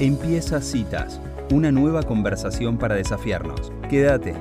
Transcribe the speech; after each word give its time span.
Empieza 0.00 0.60
Citas, 0.60 1.20
una 1.52 1.70
nueva 1.70 2.02
conversación 2.02 2.78
para 2.78 2.96
desafiarnos. 2.96 3.72
Quédate. 3.88 4.34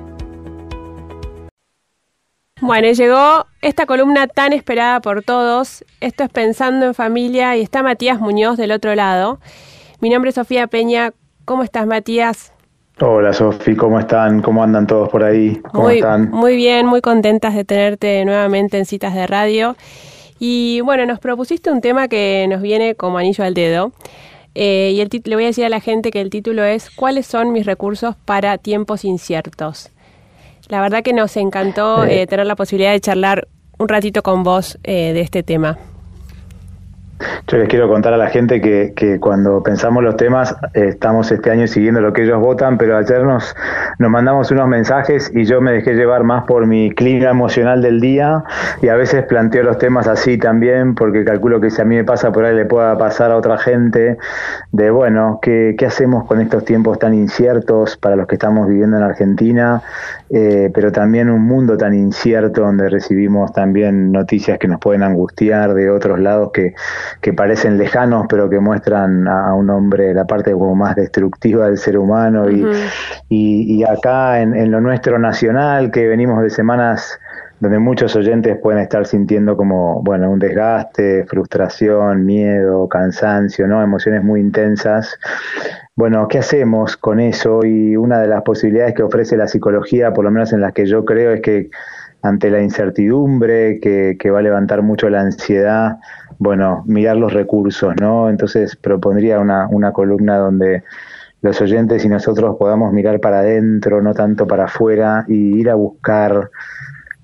Bueno, 2.60 2.92
llegó 2.92 3.46
esta 3.62 3.86
columna 3.86 4.26
tan 4.26 4.52
esperada 4.52 5.00
por 5.00 5.22
todos. 5.22 5.86
Esto 6.02 6.24
es 6.24 6.32
Pensando 6.32 6.88
en 6.88 6.96
Familia 6.96 7.56
y 7.56 7.62
está 7.62 7.84
Matías 7.84 8.20
Muñoz 8.20 8.58
del 8.58 8.72
otro 8.72 8.96
lado. 8.96 9.40
Mi 10.02 10.10
nombre 10.10 10.30
es 10.30 10.36
Sofía 10.36 10.66
Peña. 10.66 11.14
¿Cómo 11.46 11.62
estás, 11.62 11.86
Matías? 11.86 12.52
Hola, 13.00 13.32
Sofi, 13.32 13.76
¿cómo 13.76 14.00
están? 14.00 14.42
¿Cómo 14.42 14.64
andan 14.64 14.88
todos 14.88 15.10
por 15.10 15.24
ahí? 15.24 15.62
¿Cómo 15.72 15.84
muy, 15.84 15.96
están? 15.98 16.32
Muy 16.32 16.56
bien, 16.56 16.88
muy 16.88 17.02
contentas 17.02 17.54
de 17.54 17.64
tenerte 17.64 18.26
nuevamente 18.26 18.80
en 18.80 18.86
citas 18.88 19.14
de 19.14 19.28
radio. 19.28 19.76
Y 20.40 20.82
bueno, 20.82 21.06
nos 21.06 21.20
propusiste 21.20 21.70
un 21.70 21.80
tema 21.80 22.08
que 22.08 22.48
nos 22.50 22.64
viene 22.64 22.96
como 22.96 23.20
anillo 23.20 23.44
al 23.44 23.54
dedo. 23.54 23.92
Eh, 24.56 24.92
y 24.96 25.02
el 25.02 25.10
le 25.24 25.36
voy 25.36 25.46
a 25.46 25.48
decir 25.48 25.66
a 25.66 25.70
la 25.70 25.80
gente 25.80 26.12
que 26.12 26.22
el 26.22 26.30
título 26.30 26.64
es 26.64 26.92
¿Cuáles 26.92 27.26
son 27.26 27.52
mis 27.52 27.66
recursos 27.66 28.16
para 28.26 28.58
tiempos 28.58 29.04
inciertos? 29.04 29.90
La 30.68 30.80
verdad 30.82 31.04
que 31.04 31.14
nos 31.14 31.36
encantó 31.38 32.06
eh, 32.06 32.28
tener 32.28 32.46
la 32.46 32.56
posibilidad 32.56 32.92
de 32.92 33.02
charlar 33.02 33.48
un 33.78 33.90
ratito 33.90 34.22
con 34.24 34.44
vos 34.44 34.78
eh, 34.84 35.12
de 35.14 35.22
este 35.22 35.44
tema. 35.44 35.78
Yo 37.48 37.58
les 37.58 37.68
quiero 37.68 37.88
contar 37.88 38.14
a 38.14 38.18
la 38.18 38.28
gente 38.28 38.62
que, 38.62 38.94
que 38.96 39.20
cuando 39.20 39.62
pensamos 39.64 40.04
los 40.04 40.18
temas 40.18 40.56
estamos 40.74 41.32
este 41.32 41.52
año 41.52 41.68
siguiendo 41.68 42.02
lo 42.02 42.14
que 42.14 42.24
ellos 42.24 42.40
votan, 42.40 42.78
pero 42.78 42.98
ayer 42.98 43.24
nos, 43.24 43.56
nos 44.00 44.10
mandamos 44.10 44.52
unos 44.52 44.68
mensajes 44.68 45.32
y 45.34 45.46
yo 45.46 45.62
me 45.62 45.72
dejé 45.72 45.94
llevar 45.94 46.24
más 46.24 46.46
por 46.46 46.66
mi 46.66 46.92
clima 46.92 47.30
emocional 47.30 47.82
del 47.82 48.00
día 48.00 48.44
y 48.82 48.90
a 48.90 48.96
veces 48.96 49.24
planteo 49.26 49.64
los 49.64 49.78
temas 49.78 50.08
así 50.08 50.38
también 50.38 50.96
porque 50.96 51.24
calculo 51.24 51.60
que 51.62 51.70
si 51.70 51.82
a 51.82 51.86
mí 51.86 51.96
me 51.96 52.04
pasa 52.04 52.32
por 52.32 52.46
ahí 52.46 52.56
le 52.56 52.66
pueda 52.66 52.98
pasar 52.98 53.32
a 53.32 53.38
otra 53.38 53.58
gente 53.58 54.18
de 54.72 54.90
bueno, 54.90 55.40
¿qué, 55.42 55.76
qué 55.78 55.86
hacemos 55.86 56.26
con 56.26 56.42
estos 56.42 56.66
tiempos 56.66 57.00
tan 57.00 57.14
inciertos 57.14 57.98
para 57.98 58.16
los 58.16 58.28
que 58.28 58.36
estamos 58.36 58.68
viviendo 58.68 58.98
en 58.98 59.04
Argentina? 59.04 59.82
Eh, 60.30 60.72
pero 60.74 60.92
también 60.92 61.30
un 61.30 61.42
mundo 61.42 61.78
tan 61.78 61.94
incierto 61.94 62.62
donde 62.62 62.90
recibimos 62.90 63.54
también 63.54 64.12
noticias 64.12 64.58
que 64.58 64.68
nos 64.68 64.80
pueden 64.80 65.04
angustiar 65.04 65.74
de 65.74 65.92
otros 65.92 66.20
lados 66.20 66.50
que, 66.52 66.74
que 67.22 67.34
parecen 67.34 67.78
lejanos, 67.78 68.26
pero 68.30 68.50
que 68.50 68.60
muestran 68.60 69.28
a 69.28 69.54
un 69.54 69.70
hombre 69.70 70.14
la 70.14 70.26
parte 70.26 70.52
como 70.52 70.76
más 70.76 70.96
destructiva 70.96 71.68
del 71.68 71.78
ser 71.78 71.98
humano. 71.98 72.50
Y, 72.50 72.66
y, 73.30 73.76
y 73.76 73.84
acá 73.84 74.42
en, 74.42 74.56
en, 74.56 74.72
lo 74.72 74.82
nuestro 74.82 75.20
nacional, 75.20 75.92
que 75.92 76.08
venimos 76.08 76.42
de 76.42 76.50
semanas 76.50 77.20
donde 77.64 77.80
muchos 77.80 78.14
oyentes 78.18 78.58
pueden 78.58 78.82
estar 78.82 79.06
sintiendo 79.06 79.56
como, 79.56 80.04
bueno, 80.04 80.30
un 80.30 80.38
desgaste, 80.38 81.26
frustración, 81.26 82.26
miedo, 82.26 82.90
cansancio, 82.90 83.68
¿no? 83.68 83.82
Emociones 83.82 84.22
muy 84.22 84.42
intensas. 84.42 85.18
Bueno, 85.96 86.28
¿qué 86.28 86.40
hacemos 86.40 86.98
con 86.98 87.22
eso? 87.22 87.64
Y 87.64 87.96
una 87.96 88.20
de 88.20 88.28
las 88.28 88.42
posibilidades 88.42 88.94
que 88.96 89.04
ofrece 89.04 89.38
la 89.38 89.48
psicología, 89.48 90.12
por 90.12 90.26
lo 90.26 90.32
menos 90.32 90.52
en 90.52 90.60
las 90.60 90.74
que 90.74 90.86
yo 90.86 91.06
creo, 91.06 91.32
es 91.32 91.42
que 91.42 91.70
ante 92.24 92.50
la 92.50 92.62
incertidumbre 92.62 93.80
que, 93.80 94.32
va 94.32 94.40
a 94.40 94.42
levantar 94.42 94.82
mucho 94.82 95.10
la 95.10 95.22
ansiedad, 95.22 96.00
bueno, 96.40 96.84
mirar 96.88 97.18
los 97.18 97.34
recursos, 97.34 97.94
¿no? 98.00 98.30
Entonces 98.30 98.78
propondría 98.78 99.40
una, 99.40 99.68
una 99.70 99.92
columna 99.92 100.38
donde 100.38 100.84
los 101.42 101.60
oyentes 101.62 102.06
y 102.06 102.08
nosotros 102.08 102.56
podamos 102.58 102.94
mirar 102.94 103.20
para 103.20 103.40
adentro, 103.40 104.02
no 104.02 104.14
tanto 104.14 104.48
para 104.48 104.66
afuera, 104.66 105.26
y 105.28 105.60
ir 105.60 105.70
a 105.70 105.76
buscar 105.76 106.50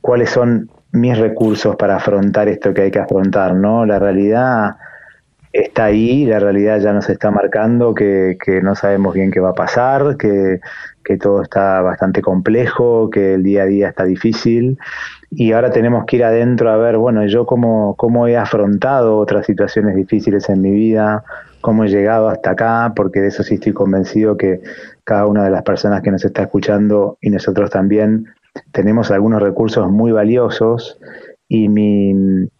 cuáles 0.02 0.30
son 0.30 0.70
mis 0.92 1.18
recursos 1.18 1.78
para 1.78 1.96
afrontar 1.96 2.50
esto 2.50 2.74
que 2.74 2.82
hay 2.82 2.92
que 2.92 3.00
afrontar, 3.00 3.56
¿no? 3.56 3.86
La 3.86 4.00
realidad 4.00 4.76
está 5.54 5.86
ahí, 5.86 6.26
la 6.26 6.40
realidad 6.40 6.80
ya 6.80 6.92
nos 6.92 7.10
está 7.10 7.32
marcando 7.32 7.94
que, 7.94 8.38
que 8.44 8.62
no 8.62 8.76
sabemos 8.76 9.14
bien 9.14 9.32
qué 9.32 9.40
va 9.40 9.52
a 9.52 9.56
pasar, 9.56 10.18
que, 10.18 10.60
que, 11.04 11.18
todo 11.18 11.42
está 11.42 11.82
bastante 11.82 12.22
complejo, 12.22 13.10
que 13.10 13.36
el 13.36 13.44
día 13.44 13.64
a 13.64 13.66
día 13.66 13.90
está 13.90 14.06
difícil 14.06 14.78
y 15.32 15.52
ahora 15.52 15.72
tenemos 15.72 16.06
que 16.06 16.18
ir 16.18 16.24
adentro 16.24 16.70
a 16.72 16.78
ver, 16.78 16.98
bueno, 16.98 17.26
yo 17.26 17.46
cómo, 17.46 17.96
cómo 17.96 18.28
he 18.28 18.38
afrontado 18.38 19.18
otras 19.18 19.46
situaciones 19.46 19.96
difíciles 19.96 20.50
en 20.50 20.62
mi 20.62 20.72
vida, 20.72 21.24
cómo 21.62 21.84
he 21.84 21.88
llegado 21.88 22.30
hasta 22.30 22.52
acá, 22.52 22.94
porque 22.96 23.20
de 23.20 23.28
eso 23.28 23.44
sí 23.44 23.56
estoy 23.56 23.74
convencido 23.74 24.38
que 24.38 24.62
cada 25.04 25.28
una 25.28 25.44
de 25.44 25.52
las 25.52 25.64
personas 25.64 26.02
que 26.02 26.12
nos 26.12 26.26
está 26.26 26.44
escuchando 26.44 27.18
y 27.22 27.30
nosotros 27.30 27.70
también 27.70 28.26
tenemos 28.72 29.12
algunos 29.12 29.42
recursos 29.42 29.90
muy 29.92 30.12
valiosos 30.12 31.00
y 31.48 31.70
mi, 31.70 32.14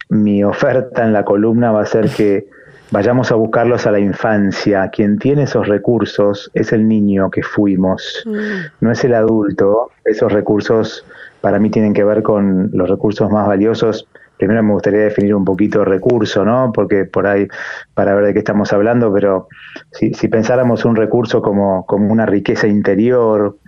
mi 0.08 0.44
oferta 0.44 1.04
en 1.04 1.12
la 1.12 1.24
columna 1.24 1.72
va 1.72 1.82
a 1.82 1.86
ser 1.86 2.08
que 2.10 2.48
vayamos 2.90 3.30
a 3.30 3.34
buscarlos 3.34 3.86
a 3.86 3.92
la 3.92 4.00
infancia. 4.00 4.88
Quien 4.88 5.18
tiene 5.18 5.44
esos 5.44 5.68
recursos 5.68 6.50
es 6.54 6.72
el 6.72 6.88
niño 6.88 7.30
que 7.30 7.42
fuimos, 7.42 8.24
no 8.80 8.90
es 8.90 9.04
el 9.04 9.14
adulto. 9.14 9.90
Esos 10.04 10.32
recursos 10.32 11.04
para 11.40 11.58
mí 11.58 11.70
tienen 11.70 11.94
que 11.94 12.04
ver 12.04 12.22
con 12.22 12.70
los 12.72 12.88
recursos 12.88 13.30
más 13.30 13.46
valiosos. 13.46 14.06
Primero 14.36 14.62
me 14.62 14.72
gustaría 14.72 15.00
definir 15.00 15.34
un 15.34 15.44
poquito 15.44 15.84
recurso, 15.84 16.44
¿no? 16.44 16.72
Porque 16.72 17.04
por 17.04 17.26
ahí, 17.26 17.46
para 17.94 18.14
ver 18.14 18.24
de 18.24 18.32
qué 18.32 18.38
estamos 18.38 18.72
hablando, 18.72 19.12
pero 19.12 19.48
si, 19.92 20.14
si 20.14 20.28
pensáramos 20.28 20.84
un 20.86 20.96
recurso 20.96 21.42
como, 21.42 21.84
como 21.84 22.10
una 22.10 22.24
riqueza 22.24 22.66
interior, 22.66 23.58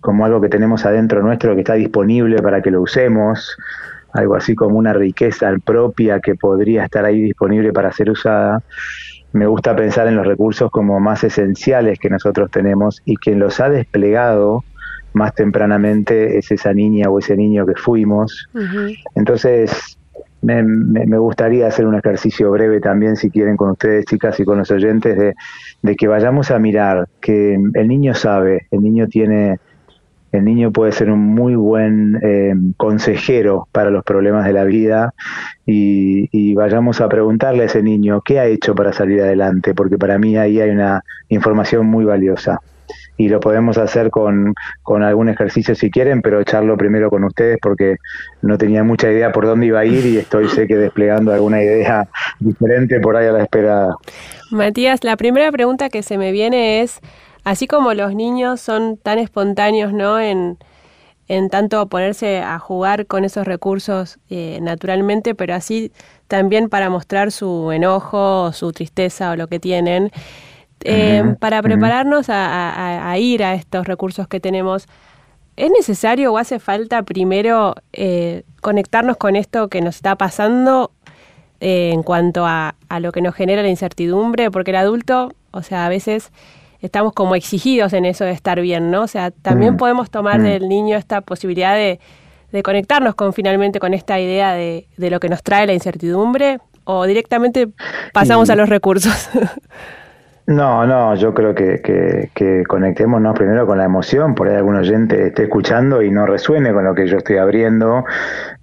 como 0.00 0.24
algo 0.24 0.40
que 0.40 0.48
tenemos 0.48 0.86
adentro 0.86 1.22
nuestro 1.22 1.54
que 1.54 1.60
está 1.60 1.74
disponible 1.74 2.40
para 2.40 2.62
que 2.62 2.70
lo 2.70 2.80
usemos, 2.80 3.56
algo 4.12 4.34
así 4.34 4.54
como 4.54 4.78
una 4.78 4.92
riqueza 4.92 5.52
propia 5.64 6.20
que 6.20 6.34
podría 6.34 6.84
estar 6.84 7.04
ahí 7.04 7.20
disponible 7.20 7.72
para 7.72 7.92
ser 7.92 8.10
usada. 8.10 8.62
Me 9.32 9.46
gusta 9.46 9.74
pensar 9.74 10.08
en 10.08 10.16
los 10.16 10.26
recursos 10.26 10.70
como 10.70 11.00
más 11.00 11.24
esenciales 11.24 11.98
que 11.98 12.10
nosotros 12.10 12.50
tenemos 12.50 13.00
y 13.04 13.16
quien 13.16 13.38
los 13.38 13.60
ha 13.60 13.70
desplegado 13.70 14.64
más 15.14 15.34
tempranamente 15.34 16.38
es 16.38 16.50
esa 16.50 16.72
niña 16.72 17.08
o 17.08 17.18
ese 17.18 17.36
niño 17.36 17.66
que 17.66 17.74
fuimos. 17.74 18.48
Uh 18.54 18.58
-huh. 18.58 18.98
Entonces, 19.14 19.98
me, 20.42 21.18
gustaría 21.18 21.66
hacer 21.68 21.86
un 21.86 21.94
ejercicio 21.94 22.50
breve 22.50 22.80
también, 22.80 23.16
si 23.16 23.30
quieren, 23.30 23.56
con 23.56 23.70
ustedes, 23.70 24.04
chicas, 24.06 24.38
y 24.40 24.44
con 24.44 24.58
los 24.58 24.70
oyentes, 24.70 25.16
de, 25.16 25.34
de 25.82 25.96
que 25.96 26.08
vayamos 26.08 26.50
a 26.50 26.58
mirar 26.58 27.08
que 27.20 27.54
el 27.54 27.88
niño 27.88 28.14
sabe, 28.14 28.66
el 28.70 28.80
niño 28.80 29.06
tiene 29.06 29.60
el 30.32 30.46
niño 30.46 30.72
puede 30.72 30.92
ser 30.92 31.10
un 31.10 31.20
muy 31.20 31.54
buen 31.54 32.18
eh, 32.22 32.54
consejero 32.78 33.68
para 33.70 33.90
los 33.90 34.02
problemas 34.02 34.46
de 34.46 34.54
la 34.54 34.64
vida 34.64 35.14
y, 35.66 36.54
vayamos 36.54 37.00
a 37.00 37.08
preguntarle 37.08 37.62
a 37.62 37.66
ese 37.66 37.82
niño 37.82 38.20
qué 38.24 38.38
ha 38.38 38.46
hecho 38.46 38.74
para 38.74 38.92
salir 38.92 39.20
adelante, 39.20 39.74
porque 39.74 39.98
para 39.98 40.18
mí 40.18 40.36
ahí 40.36 40.60
hay 40.60 40.70
una 40.70 41.02
información 41.28 41.86
muy 41.86 42.04
valiosa. 42.04 42.60
Y 43.16 43.28
lo 43.28 43.40
podemos 43.40 43.78
hacer 43.78 44.10
con, 44.10 44.54
con 44.82 45.02
algún 45.02 45.28
ejercicio 45.28 45.74
si 45.74 45.90
quieren, 45.90 46.22
pero 46.22 46.40
echarlo 46.40 46.76
primero 46.76 47.10
con 47.10 47.24
ustedes 47.24 47.58
porque 47.60 47.96
no 48.42 48.58
tenía 48.58 48.84
mucha 48.84 49.10
idea 49.10 49.32
por 49.32 49.46
dónde 49.46 49.66
iba 49.66 49.80
a 49.80 49.84
ir 49.84 50.04
y 50.06 50.18
estoy 50.18 50.48
sé 50.48 50.66
que 50.66 50.76
desplegando 50.76 51.32
alguna 51.32 51.62
idea 51.62 52.08
diferente 52.38 53.00
por 53.00 53.16
ahí 53.16 53.26
a 53.26 53.32
la 53.32 53.42
esperada. 53.42 53.96
Matías, 54.50 55.04
la 55.04 55.16
primera 55.16 55.50
pregunta 55.50 55.88
que 55.88 56.02
se 56.02 56.18
me 56.18 56.32
viene 56.32 56.82
es, 56.82 57.00
así 57.44 57.66
como 57.66 57.94
los 57.94 58.14
niños 58.14 58.60
son 58.60 58.96
tan 58.96 59.18
espontáneos, 59.18 59.92
¿no? 59.92 60.20
En, 60.20 60.58
en 61.28 61.50
tanto 61.50 61.86
ponerse 61.86 62.40
a 62.40 62.58
jugar 62.58 63.06
con 63.06 63.24
esos 63.24 63.46
recursos 63.46 64.18
eh, 64.28 64.58
naturalmente, 64.60 65.34
pero 65.34 65.54
así 65.54 65.92
también 66.28 66.68
para 66.68 66.90
mostrar 66.90 67.32
su 67.32 67.72
enojo, 67.72 68.52
su 68.52 68.72
tristeza 68.72 69.30
o 69.30 69.36
lo 69.36 69.46
que 69.48 69.58
tienen. 69.60 70.10
Eh, 70.84 71.22
uh 71.22 71.28
-huh, 71.28 71.38
para 71.38 71.62
prepararnos 71.62 72.28
uh 72.28 72.32
-huh. 72.32 72.34
a, 72.34 72.70
a, 72.70 73.10
a, 73.12 73.18
ir 73.18 73.44
a 73.44 73.54
estos 73.54 73.86
recursos 73.86 74.26
que 74.26 74.40
tenemos, 74.40 74.88
¿es 75.56 75.70
necesario 75.70 76.32
o 76.32 76.38
hace 76.38 76.58
falta 76.58 77.02
primero 77.02 77.76
eh, 77.92 78.42
conectarnos 78.60 79.16
con 79.16 79.36
esto 79.36 79.68
que 79.68 79.80
nos 79.80 79.96
está 79.96 80.16
pasando 80.16 80.90
en 81.60 82.02
cuanto 82.02 82.44
a, 82.44 82.74
a, 82.88 82.98
lo 82.98 83.12
que 83.12 83.20
nos 83.22 83.34
genera 83.34 83.62
la 83.62 83.68
incertidumbre? 83.68 84.50
Porque 84.50 84.72
el 84.72 84.76
adulto, 84.78 85.32
o 85.52 85.62
sea, 85.62 85.86
a 85.86 85.88
veces 85.88 86.32
estamos 86.82 87.12
como 87.12 87.34
exigidos 87.34 87.92
en 87.92 88.04
eso 88.04 88.24
de 88.24 88.32
estar 88.32 88.60
bien, 88.60 88.90
¿no? 88.90 89.02
O 89.02 89.06
sea, 89.06 89.30
también 89.30 89.74
mm. 89.74 89.76
podemos 89.78 90.10
tomar 90.10 90.40
mm. 90.40 90.44
del 90.44 90.68
niño 90.68 90.96
esta 90.96 91.20
posibilidad 91.20 91.74
de, 91.74 92.00
de, 92.50 92.62
conectarnos 92.62 93.14
con 93.14 93.32
finalmente 93.32 93.78
con 93.78 93.94
esta 93.94 94.20
idea 94.20 94.52
de, 94.52 94.88
de, 94.96 95.10
lo 95.10 95.20
que 95.20 95.28
nos 95.28 95.42
trae 95.42 95.66
la 95.66 95.72
incertidumbre 95.72 96.58
o 96.84 97.06
directamente 97.06 97.68
pasamos 98.12 98.50
a 98.50 98.56
los 98.56 98.68
recursos. 98.68 99.30
No, 100.44 100.84
no, 100.86 101.14
yo 101.14 101.32
creo 101.34 101.54
que, 101.54 101.80
que, 101.80 102.30
que, 102.34 102.64
conectémonos 102.66 103.38
primero 103.38 103.64
con 103.64 103.78
la 103.78 103.84
emoción, 103.84 104.34
por 104.34 104.48
ahí 104.48 104.56
algún 104.56 104.74
oyente 104.74 105.28
esté 105.28 105.44
escuchando 105.44 106.02
y 106.02 106.10
no 106.10 106.26
resuene 106.26 106.72
con 106.72 106.84
lo 106.84 106.96
que 106.96 107.06
yo 107.06 107.18
estoy 107.18 107.36
abriendo, 107.36 108.04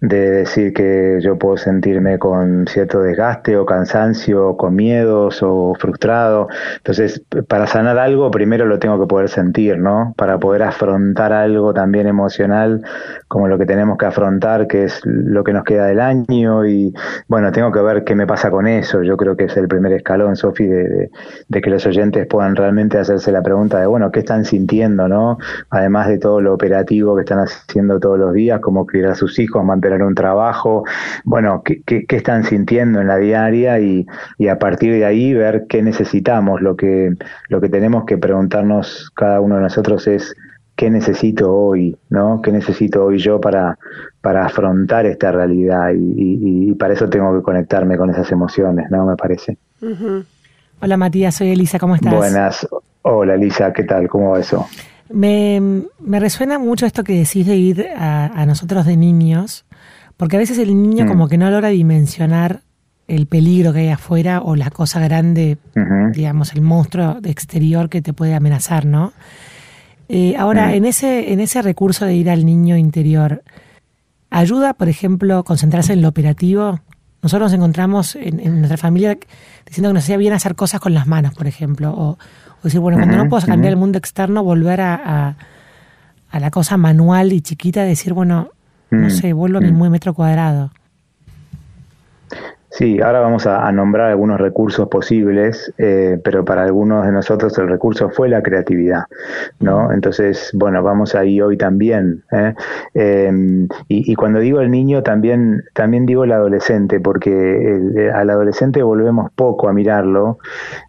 de 0.01 0.31
decir 0.31 0.73
que 0.73 1.19
yo 1.21 1.37
puedo 1.37 1.57
sentirme 1.57 2.19
con 2.19 2.65
cierto 2.67 3.01
desgaste 3.01 3.57
o 3.57 3.65
cansancio, 3.65 4.55
con 4.55 4.75
miedos 4.75 5.43
o 5.43 5.75
frustrado. 5.77 6.47
Entonces, 6.77 7.21
para 7.47 7.67
sanar 7.67 7.97
algo, 7.99 8.31
primero 8.31 8.65
lo 8.65 8.79
tengo 8.79 8.99
que 8.99 9.07
poder 9.07 9.29
sentir, 9.29 9.77
¿no? 9.77 10.13
Para 10.17 10.39
poder 10.39 10.63
afrontar 10.63 11.33
algo 11.33 11.73
también 11.73 12.07
emocional 12.07 12.81
como 13.27 13.47
lo 13.47 13.57
que 13.57 13.65
tenemos 13.65 13.97
que 13.97 14.05
afrontar, 14.05 14.67
que 14.67 14.85
es 14.85 15.01
lo 15.05 15.43
que 15.43 15.53
nos 15.53 15.63
queda 15.65 15.87
del 15.87 15.99
año. 15.99 16.65
Y 16.65 16.93
bueno, 17.27 17.51
tengo 17.51 17.71
que 17.71 17.81
ver 17.81 18.03
qué 18.05 18.15
me 18.15 18.25
pasa 18.25 18.49
con 18.49 18.67
eso. 18.67 19.03
Yo 19.03 19.17
creo 19.17 19.35
que 19.35 19.45
es 19.45 19.57
el 19.57 19.67
primer 19.67 19.91
escalón, 19.93 20.35
Sofi, 20.37 20.65
de, 20.65 21.11
de, 21.47 21.61
que 21.61 21.69
los 21.69 21.85
oyentes 21.85 22.25
puedan 22.27 22.55
realmente 22.55 22.97
hacerse 22.97 23.31
la 23.31 23.41
pregunta 23.41 23.79
de, 23.79 23.85
bueno, 23.85 24.11
¿qué 24.11 24.19
están 24.19 24.45
sintiendo, 24.45 25.07
no? 25.09 25.37
Además 25.69 26.07
de 26.07 26.17
todo 26.19 26.39
lo 26.39 26.53
operativo 26.53 27.15
que 27.15 27.21
están 27.21 27.39
haciendo 27.39 27.99
todos 27.99 28.17
los 28.17 28.33
días, 28.33 28.61
como 28.61 28.85
criar 28.85 29.11
a 29.11 29.15
sus 29.15 29.37
hijos, 29.39 29.63
mantener 29.63 29.88
tener 29.89 30.07
un 30.07 30.15
trabajo, 30.15 30.83
bueno, 31.23 31.61
qué, 31.63 31.81
qué, 31.83 32.05
están 32.15 32.43
sintiendo 32.43 33.01
en 33.01 33.07
la 33.07 33.17
diaria 33.17 33.79
y, 33.79 34.05
y, 34.37 34.47
a 34.47 34.59
partir 34.59 34.93
de 34.93 35.05
ahí 35.05 35.33
ver 35.33 35.65
qué 35.67 35.81
necesitamos. 35.81 36.61
Lo 36.61 36.75
que, 36.75 37.13
lo 37.47 37.61
que 37.61 37.69
tenemos 37.69 38.05
que 38.05 38.17
preguntarnos 38.17 39.11
cada 39.15 39.39
uno 39.41 39.55
de 39.55 39.61
nosotros 39.61 40.07
es 40.07 40.35
qué 40.75 40.89
necesito 40.89 41.53
hoy, 41.53 41.97
¿no? 42.09 42.41
¿Qué 42.41 42.53
necesito 42.53 43.03
hoy 43.03 43.17
yo 43.17 43.41
para, 43.41 43.77
para 44.21 44.45
afrontar 44.45 45.05
esta 45.05 45.31
realidad? 45.31 45.91
Y, 45.93 46.69
y, 46.69 46.73
para 46.75 46.93
eso 46.93 47.09
tengo 47.09 47.35
que 47.35 47.43
conectarme 47.43 47.97
con 47.97 48.09
esas 48.09 48.31
emociones, 48.31 48.89
¿no? 48.89 49.05
Me 49.05 49.17
parece. 49.17 49.57
Hola 50.81 50.95
Matías, 50.95 51.35
soy 51.35 51.51
Elisa, 51.51 51.79
¿cómo 51.79 51.95
estás? 51.95 52.13
Buenas. 52.13 52.67
Hola 53.01 53.35
Elisa, 53.35 53.73
¿qué 53.73 53.83
tal? 53.83 54.07
¿Cómo 54.07 54.31
va 54.31 54.39
eso? 54.39 54.67
Me, 55.11 55.61
me 55.99 56.19
resuena 56.19 56.59
mucho 56.59 56.85
esto 56.85 57.03
que 57.03 57.13
decís 57.13 57.45
de 57.45 57.55
ir 57.55 57.87
a, 57.97 58.27
a 58.27 58.45
nosotros 58.45 58.85
de 58.85 58.95
niños 58.95 59.65
porque 60.19 60.35
a 60.35 60.39
veces 60.39 60.57
el 60.57 60.75
niño 60.81 61.05
mm. 61.05 61.07
como 61.07 61.29
que 61.29 61.37
no 61.37 61.49
logra 61.49 61.69
dimensionar 61.69 62.59
el 63.07 63.25
peligro 63.25 63.71
que 63.71 63.79
hay 63.79 63.87
afuera 63.87 64.41
o 64.41 64.57
la 64.57 64.69
cosa 64.69 64.99
grande, 64.99 65.57
digamos, 66.11 66.51
el 66.51 66.61
monstruo 66.61 67.19
exterior 67.23 67.87
que 67.87 68.01
te 68.01 68.11
puede 68.11 68.35
amenazar, 68.35 68.85
¿no? 68.85 69.13
Eh, 70.09 70.35
ahora, 70.37 70.67
mm. 70.67 70.73
en, 70.73 70.85
ese, 70.85 71.31
en 71.31 71.39
ese 71.39 71.61
recurso 71.61 72.03
de 72.03 72.15
ir 72.15 72.29
al 72.29 72.45
niño 72.45 72.75
interior, 72.75 73.43
¿ayuda, 74.29 74.73
por 74.73 74.89
ejemplo, 74.89 75.45
concentrarse 75.45 75.93
en 75.93 76.01
lo 76.01 76.09
operativo? 76.09 76.81
Nosotros 77.21 77.51
nos 77.51 77.57
encontramos 77.57 78.17
en, 78.17 78.59
nuestra 78.59 78.77
familia 78.77 79.17
diciendo 79.65 79.89
que 79.89 79.93
nos 79.93 80.03
hacía 80.03 80.17
bien 80.17 80.33
hacer 80.33 80.55
cosas 80.55 80.81
con 80.81 80.93
las 80.93 81.07
manos, 81.07 81.33
por 81.33 81.47
ejemplo, 81.47 81.93
o, 81.97 82.17
decir, 82.61 82.81
bueno, 82.81 82.97
cuando 82.97 83.15
no 83.15 83.29
puedo 83.29 83.47
cambiar 83.47 83.71
el 83.71 83.79
mundo 83.79 83.97
externo, 83.97 84.43
volver 84.43 84.81
a, 84.81 84.95
a, 84.95 85.37
a, 86.29 86.39
la 86.41 86.51
cosa 86.51 86.75
manual 86.75 87.31
y 87.31 87.39
chiquita, 87.39 87.83
decir, 87.83 88.11
bueno, 88.11 88.49
no 88.91 89.07
mm, 89.07 89.09
sé, 89.11 89.33
vuelvo 89.33 89.59
a 89.59 89.61
mi 89.61 89.71
mm. 89.71 89.91
metro 89.91 90.13
cuadrado. 90.13 90.71
Sí, 92.79 93.01
ahora 93.01 93.19
vamos 93.19 93.45
a, 93.45 93.69
nombrar 93.73 94.07
algunos 94.07 94.39
recursos 94.39 94.87
posibles, 94.87 95.73
eh, 95.77 96.17
pero 96.23 96.45
para 96.45 96.63
algunos 96.63 97.05
de 97.05 97.11
nosotros 97.11 97.57
el 97.57 97.67
recurso 97.67 98.09
fue 98.09 98.29
la 98.29 98.41
creatividad, 98.41 99.03
¿no? 99.59 99.91
Entonces, 99.91 100.49
bueno, 100.53 100.81
vamos 100.81 101.13
ahí 101.13 101.41
hoy 101.41 101.57
también. 101.57 102.23
¿eh? 102.31 102.53
Em, 102.93 103.67
y, 103.89 104.15
cuando 104.15 104.39
digo 104.39 104.61
el 104.61 104.71
niño, 104.71 105.03
también, 105.03 105.65
también 105.73 106.05
digo 106.05 106.23
el 106.23 106.31
adolescente, 106.31 107.01
porque 107.01 108.09
al 108.15 108.29
adolescente 108.29 108.81
volvemos 108.81 109.29
poco 109.35 109.67
a 109.67 109.73
mirarlo, 109.73 110.37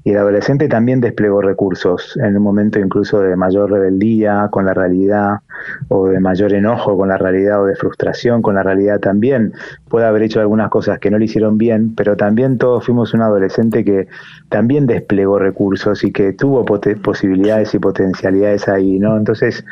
y 0.04 0.12
el 0.12 0.18
adolescente 0.18 0.68
también 0.68 1.00
desplegó 1.00 1.42
recursos 1.42 2.16
en 2.22 2.36
un 2.36 2.42
momento 2.44 2.78
incluso 2.78 3.20
de 3.20 3.34
mayor 3.34 3.68
rebeldía 3.68 4.46
con 4.52 4.64
la 4.64 4.74
realidad, 4.74 5.40
o 5.88 6.06
de 6.06 6.20
mayor 6.20 6.54
enojo 6.54 6.96
con 6.96 7.08
la 7.08 7.16
realidad, 7.16 7.62
o 7.62 7.66
de 7.66 7.74
frustración 7.74 8.42
con 8.42 8.54
la 8.54 8.62
realidad 8.62 9.00
también. 9.00 9.54
Puede 9.88 10.06
haber 10.06 10.22
hecho 10.22 10.38
algunas 10.38 10.70
cosas 10.70 11.00
que 11.00 11.10
no 11.10 11.18
le 11.18 11.24
hicieron 11.24 11.58
bien 11.58 11.79
pero 11.96 12.16
también 12.16 12.58
todos 12.58 12.84
fuimos 12.84 13.14
un 13.14 13.22
adolescente 13.22 13.84
que 13.84 14.08
también 14.48 14.86
desplegó 14.86 15.38
recursos 15.38 16.04
y 16.04 16.12
que 16.12 16.32
tuvo 16.32 16.64
posibilidades 16.64 17.74
y 17.74 17.78
potencialidades 17.78 18.68
ahí, 18.68 18.98
¿no? 18.98 19.16
Entonces, 19.16 19.64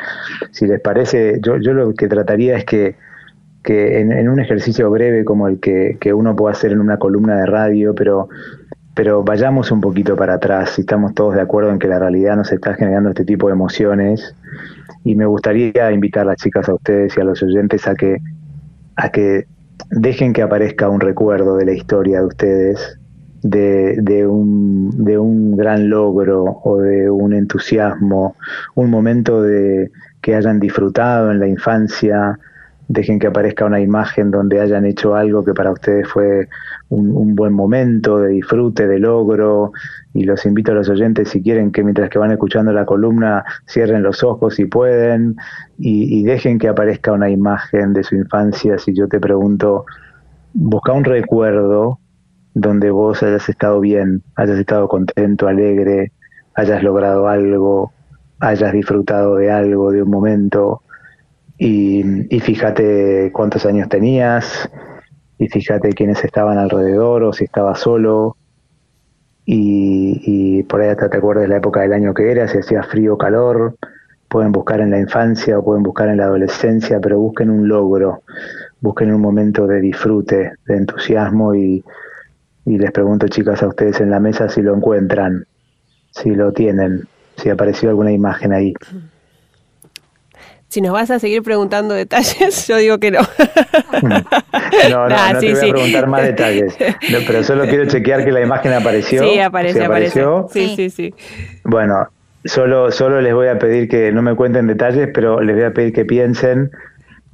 si 0.51 0.67
les 0.67 0.81
parece, 0.81 1.41
yo, 1.43 1.59
yo 1.59 1.73
lo 1.75 1.95
que 1.95 2.09
trataría 2.09 2.57
es 2.57 2.65
que, 2.65 2.97
que 3.63 4.01
en, 4.01 4.29
un 4.29 4.41
ejercicio 4.41 4.91
breve 4.91 5.25
como 5.25 5.49
el 5.49 5.61
que, 5.61 5.97
que 6.01 6.13
uno 6.13 6.35
puede 6.37 6.53
hacer 6.53 6.73
en 6.73 6.81
una 6.81 6.99
columna 6.99 7.37
de 7.41 7.47
radio, 7.47 7.95
pero 7.95 8.29
pero 8.99 9.23
vayamos 9.23 9.71
un 9.71 9.81
poquito 9.81 10.17
para 10.17 10.35
atrás, 10.35 10.71
si 10.71 10.81
estamos 10.81 11.15
todos 11.15 11.37
de 11.37 11.41
acuerdo 11.41 11.71
en 11.71 11.79
que 11.79 11.87
la 11.87 12.01
realidad 12.01 12.35
nos 12.35 12.51
está 12.51 12.75
generando 12.75 13.11
este 13.11 13.25
tipo 13.25 13.47
de 13.47 13.53
emociones, 13.53 14.35
y 15.05 15.15
me 15.15 15.25
gustaría 15.25 15.93
invitar 15.93 16.23
a 16.23 16.31
las 16.31 16.39
chicas, 16.39 16.69
a 16.69 16.75
ustedes 16.75 17.17
y 17.17 17.21
a 17.21 17.25
los 17.25 17.41
oyentes 17.41 17.87
a 17.87 17.95
que, 17.95 18.17
a 18.97 19.09
que 19.11 19.47
dejen 19.91 20.33
que 20.33 20.43
aparezca 20.43 20.89
un 20.89 21.01
recuerdo 21.01 21.57
de 21.57 21.67
la 21.67 21.73
historia 21.73 22.21
de 22.21 22.27
ustedes, 22.27 22.99
de, 23.43 23.97
de, 24.03 24.27
un, 24.27 25.05
de 25.05 25.19
un 25.19 25.57
gran 25.57 25.89
logro 25.89 26.61
o 26.65 26.79
de 26.79 27.11
un 27.11 27.33
entusiasmo, 27.33 28.37
un 28.75 28.91
momento 28.91 29.43
de 29.43 29.91
que 30.21 30.35
hayan 30.35 30.59
disfrutado 30.59 31.31
en 31.31 31.39
la 31.39 31.49
infancia, 31.49 32.39
dejen 32.89 33.19
que 33.19 33.27
aparezca 33.27 33.67
una 33.67 33.81
imagen 33.81 34.31
donde 34.31 34.61
hayan 34.61 34.87
hecho 34.87 35.15
algo 35.15 35.45
que 35.45 35.53
para 35.53 35.71
ustedes 35.71 36.09
fue 36.09 36.49
un, 36.89 37.35
buen 37.35 37.53
momento 37.53 38.19
de 38.19 38.31
disfrute, 38.31 38.87
de 38.87 38.99
logro, 38.99 39.73
y 40.15 40.25
los 40.25 40.47
invito 40.47 40.73
a 40.73 40.75
los 40.75 40.89
oyentes 40.89 41.29
si 41.29 41.43
quieren 41.43 41.71
que 41.71 41.85
mientras 41.85 42.09
que 42.09 42.19
van 42.19 42.33
escuchando 42.33 42.73
la 42.73 42.87
columna 42.87 43.45
cierren 43.67 44.03
los 44.03 44.25
ojos 44.25 44.55
si 44.55 44.65
pueden 44.65 45.37
y, 45.79 46.25
dejen 46.25 46.59
que 46.59 46.69
aparezca 46.69 47.13
una 47.13 47.29
imagen 47.29 47.93
de 47.93 48.03
su 48.03 48.17
infancia. 48.17 48.79
Si 48.79 48.95
yo 48.95 49.07
te 49.07 49.21
pregunto, 49.21 49.85
busca 50.55 50.93
un 50.93 51.05
recuerdo 51.05 52.01
donde 52.55 52.91
vos 52.91 53.23
hayas 53.23 53.49
estado 53.49 53.81
bien, 53.81 54.23
hayas 54.35 54.59
estado 54.59 54.89
contento, 54.89 55.47
alegre, 55.47 56.13
hayas 56.55 56.83
logrado 56.83 57.29
algo, 57.29 57.93
hayas 58.41 58.73
disfrutado 58.73 59.37
de 59.37 59.51
algo, 59.53 59.93
de 59.93 60.03
un 60.03 60.11
momento, 60.11 60.83
y, 61.59 62.35
y 62.35 62.41
fíjate 62.41 63.31
cuántos 63.33 63.67
años 63.67 63.89
tenías, 63.89 64.71
y 65.39 65.49
fíjate 65.49 65.93
quiénes 65.93 66.23
estaban 66.25 66.59
alrededor 66.59 67.23
o 67.23 67.33
si 67.33 67.45
estaba 67.45 67.75
solo. 67.75 68.37
Y, 69.51 70.63
por 70.65 70.83
ahí 70.83 70.91
hasta 70.91 71.09
te 71.09 71.17
acuerdas 71.17 71.49
la 71.49 71.57
época 71.57 71.81
del 71.81 71.95
año 71.95 72.13
que 72.13 72.31
era, 72.31 72.47
si 72.49 72.59
hacía 72.59 72.83
frío 72.83 73.15
o 73.15 73.19
calor. 73.19 73.77
Pueden 74.29 74.53
buscar 74.53 74.81
en 74.81 74.91
la 74.91 74.99
infancia 74.99 75.59
o 75.59 75.65
pueden 75.65 75.83
buscar 75.83 76.11
en 76.11 76.19
la 76.19 76.25
adolescencia, 76.25 77.01
pero 77.01 77.19
busquen 77.19 77.49
un 77.49 77.67
logro, 77.67 78.25
busquen 78.81 79.15
un 79.15 79.23
momento 79.23 79.67
de 79.67 79.81
disfrute, 79.81 80.53
de 80.67 80.77
entusiasmo 80.77 81.55
y, 81.55 81.83
y 82.67 82.77
les 82.77 82.91
pregunto, 82.91 83.27
chicas, 83.29 83.63
a 83.63 83.69
ustedes 83.69 84.01
en 84.03 84.11
la 84.11 84.21
mesa 84.21 84.51
si 84.51 84.61
lo 84.61 84.77
encuentran, 84.77 85.47
si 86.11 86.35
lo 86.35 86.53
tienen, 86.53 87.05
si 87.37 87.49
apareció 87.49 87.89
alguna 87.89 88.13
imagen 88.13 88.53
ahí. 88.53 88.75
Si 90.69 90.83
nos 90.83 90.93
vas 90.93 91.11
a 91.11 91.19
seguir 91.19 91.43
preguntando 91.43 91.95
detalles, 91.95 92.67
yo 92.69 92.77
digo 92.77 92.99
que 92.99 93.11
no. 93.11 93.21
no, 94.91 95.09
no, 95.09 95.33
no 95.33 95.41
te 95.41 95.55
voy 95.55 95.71
a 95.71 95.73
preguntar 95.73 96.07
más 96.07 96.23
detalles. 96.23 96.77
pero 97.27 97.43
solo 97.43 97.67
quiero 97.67 97.87
chequear 97.87 98.25
que 98.25 98.33
la 98.33 98.43
imagen 98.43 98.75
apareció. 98.75 99.23
Sí, 99.23 99.41
aparece, 99.41 99.85
apareció. 99.85 100.47
Sí, 100.53 100.75
sí, 100.77 100.91
sí. 100.91 101.15
Bueno, 101.65 102.09
solo, 102.45 102.93
solo 102.93 103.21
les 103.21 103.33
voy 103.33 103.49
a 103.49 103.59
pedir 103.59 103.89
que 103.89 104.13
no 104.13 104.21
me 104.21 104.35
cuenten 104.35 104.67
detalles, 104.67 105.09
pero 105.13 105.41
les 105.41 105.57
voy 105.57 105.65
a 105.65 105.73
pedir 105.73 105.95
que 105.95 106.05
piensen 106.05 106.71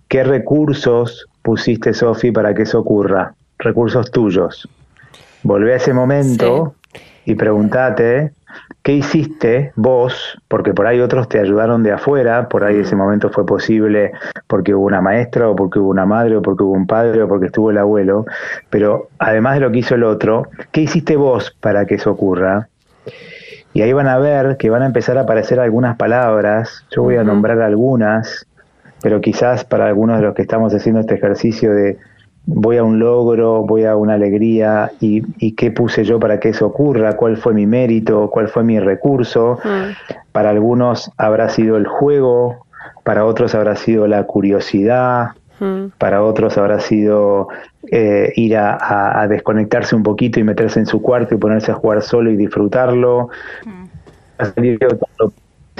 qué 0.08 0.22
recursos 0.22 1.26
pusiste, 1.42 1.92
Sofi, 1.92 2.30
para 2.30 2.54
que 2.54 2.62
eso 2.62 2.78
ocurra. 2.78 3.34
Recursos 3.58 4.10
tuyos. 4.12 4.68
Volvé 5.42 5.74
a 5.74 5.76
ese 5.76 5.92
momento 5.92 6.74
y 7.24 7.34
pregúntate 7.34 8.32
¿Qué 8.84 8.92
hiciste 8.92 9.72
vos? 9.76 10.38
Porque 10.46 10.74
por 10.74 10.86
ahí 10.86 11.00
otros 11.00 11.26
te 11.26 11.40
ayudaron 11.40 11.82
de 11.82 11.92
afuera, 11.92 12.50
por 12.50 12.64
ahí 12.64 12.80
ese 12.80 12.94
momento 12.94 13.30
fue 13.30 13.46
posible 13.46 14.12
porque 14.46 14.74
hubo 14.74 14.84
una 14.84 15.00
maestra 15.00 15.48
o 15.48 15.56
porque 15.56 15.78
hubo 15.78 15.88
una 15.88 16.04
madre 16.04 16.36
o 16.36 16.42
porque 16.42 16.64
hubo 16.64 16.74
un 16.74 16.86
padre 16.86 17.22
o 17.22 17.26
porque 17.26 17.46
estuvo 17.46 17.70
el 17.70 17.78
abuelo, 17.78 18.26
pero 18.68 19.08
además 19.18 19.54
de 19.54 19.60
lo 19.60 19.72
que 19.72 19.78
hizo 19.78 19.94
el 19.94 20.04
otro, 20.04 20.48
¿qué 20.70 20.82
hiciste 20.82 21.16
vos 21.16 21.56
para 21.62 21.86
que 21.86 21.94
eso 21.94 22.10
ocurra? 22.10 22.68
Y 23.72 23.80
ahí 23.80 23.94
van 23.94 24.06
a 24.06 24.18
ver 24.18 24.58
que 24.58 24.68
van 24.68 24.82
a 24.82 24.86
empezar 24.86 25.16
a 25.16 25.22
aparecer 25.22 25.60
algunas 25.60 25.96
palabras, 25.96 26.84
yo 26.90 27.04
voy 27.04 27.16
a 27.16 27.24
nombrar 27.24 27.62
algunas, 27.62 28.46
pero 29.00 29.22
quizás 29.22 29.64
para 29.64 29.86
algunos 29.86 30.18
de 30.18 30.26
los 30.26 30.34
que 30.34 30.42
estamos 30.42 30.74
haciendo 30.74 31.00
este 31.00 31.14
ejercicio 31.14 31.74
de 31.74 31.96
voy 32.46 32.76
a 32.76 32.84
un 32.84 32.98
logro, 32.98 33.62
voy 33.62 33.84
a 33.84 33.96
una 33.96 34.14
alegría 34.14 34.92
y, 35.00 35.52
qué 35.52 35.70
puse 35.70 36.04
yo 36.04 36.18
para 36.20 36.40
que 36.40 36.50
eso 36.50 36.66
ocurra, 36.66 37.16
cuál 37.16 37.36
fue 37.36 37.54
mi 37.54 37.66
mérito, 37.66 38.30
cuál 38.30 38.48
fue 38.48 38.64
mi 38.64 38.78
recurso. 38.78 39.58
Mm. 39.64 40.12
Para 40.32 40.50
algunos 40.50 41.10
habrá 41.16 41.48
sido 41.48 41.76
el 41.76 41.86
juego, 41.86 42.66
para 43.02 43.24
otros 43.24 43.54
habrá 43.54 43.76
sido 43.76 44.06
la 44.06 44.24
curiosidad, 44.24 45.30
mm. 45.60 45.86
para 45.98 46.22
otros 46.22 46.58
habrá 46.58 46.80
sido 46.80 47.48
eh, 47.90 48.32
ir 48.36 48.56
a, 48.56 49.26
desconectarse 49.28 49.96
un 49.96 50.02
poquito 50.02 50.40
y 50.40 50.44
meterse 50.44 50.80
en 50.80 50.86
su 50.86 51.00
cuarto 51.00 51.34
y 51.34 51.38
ponerse 51.38 51.72
a 51.72 51.74
jugar 51.74 52.02
solo 52.02 52.30
y 52.30 52.36
disfrutarlo. 52.36 53.28
Mm. 53.64 53.84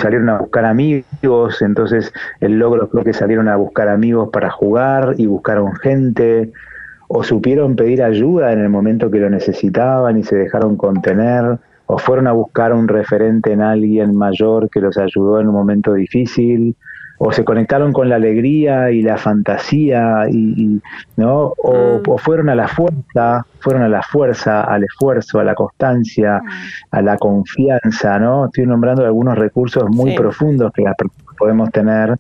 Salieron 0.04 0.28
a 0.28 0.37
buscar 0.38 0.66
amigos, 0.66 1.62
entonces 1.62 2.12
el 2.40 2.58
logro 2.58 2.88
fue 2.88 3.04
que 3.04 3.14
salieron 3.14 3.49
a 3.49 3.56
buscar 3.56 3.88
amigos 3.88 4.28
para 4.30 4.50
jugar 4.50 5.14
y 5.16 5.25
buscaron 5.25 5.75
gente, 5.76 6.52
o 7.08 7.25
supieron 7.25 7.75
pedir 7.75 8.02
ayuda 8.02 8.52
en 8.52 8.61
el 8.61 8.68
momento 8.68 9.11
que 9.11 9.18
lo 9.18 9.30
necesitaban 9.30 10.18
y 10.18 10.23
se 10.23 10.37
dejaron 10.37 10.76
contener, 10.76 11.58
o 11.87 11.96
fueron 11.96 12.26
a 12.26 12.32
buscar 12.32 12.75
un 12.75 12.87
referente 12.87 13.52
en 13.52 13.62
alguien 13.62 14.14
mayor 14.14 14.68
que 14.68 14.82
los 14.82 14.99
ayudó 14.99 15.40
en 15.40 15.49
un 15.49 15.54
momento 15.54 15.94
difícil, 15.94 16.76
o 17.18 17.33
se 17.33 17.44
conectaron 17.44 17.92
con 17.92 18.09
la 18.09 18.16
alegría 18.16 18.90
y 18.90 19.02
la 19.02 19.16
fantasía 19.16 20.26
y, 20.30 20.80
no 21.16 21.52
o, 21.56 21.99
mm. 21.99 22.11
o, 22.11 22.18
fueron 22.18 22.49
a 22.49 22.54
la 22.54 22.68
fuerza 22.68 23.47
fueron 23.61 23.83
a 23.83 23.88
la 23.88 24.02
fuerza 24.02 24.62
al 24.62 24.85
esfuerzo 24.85 25.40
a 25.40 25.44
la 25.44 25.54
constancia 25.54 26.40
mm. 26.42 26.49
a 26.90 27.02
la 27.02 27.16
confianza 27.16 28.18
no 28.18 28.47
estoy 28.47 28.66
nombrando 28.66 29.04
algunos 29.04 29.38
recursos 29.38 29.85
muy 29.90 30.14
profundos 30.16 30.73
que 30.73 30.85
podemos 31.38 31.71
tener 31.71 32.16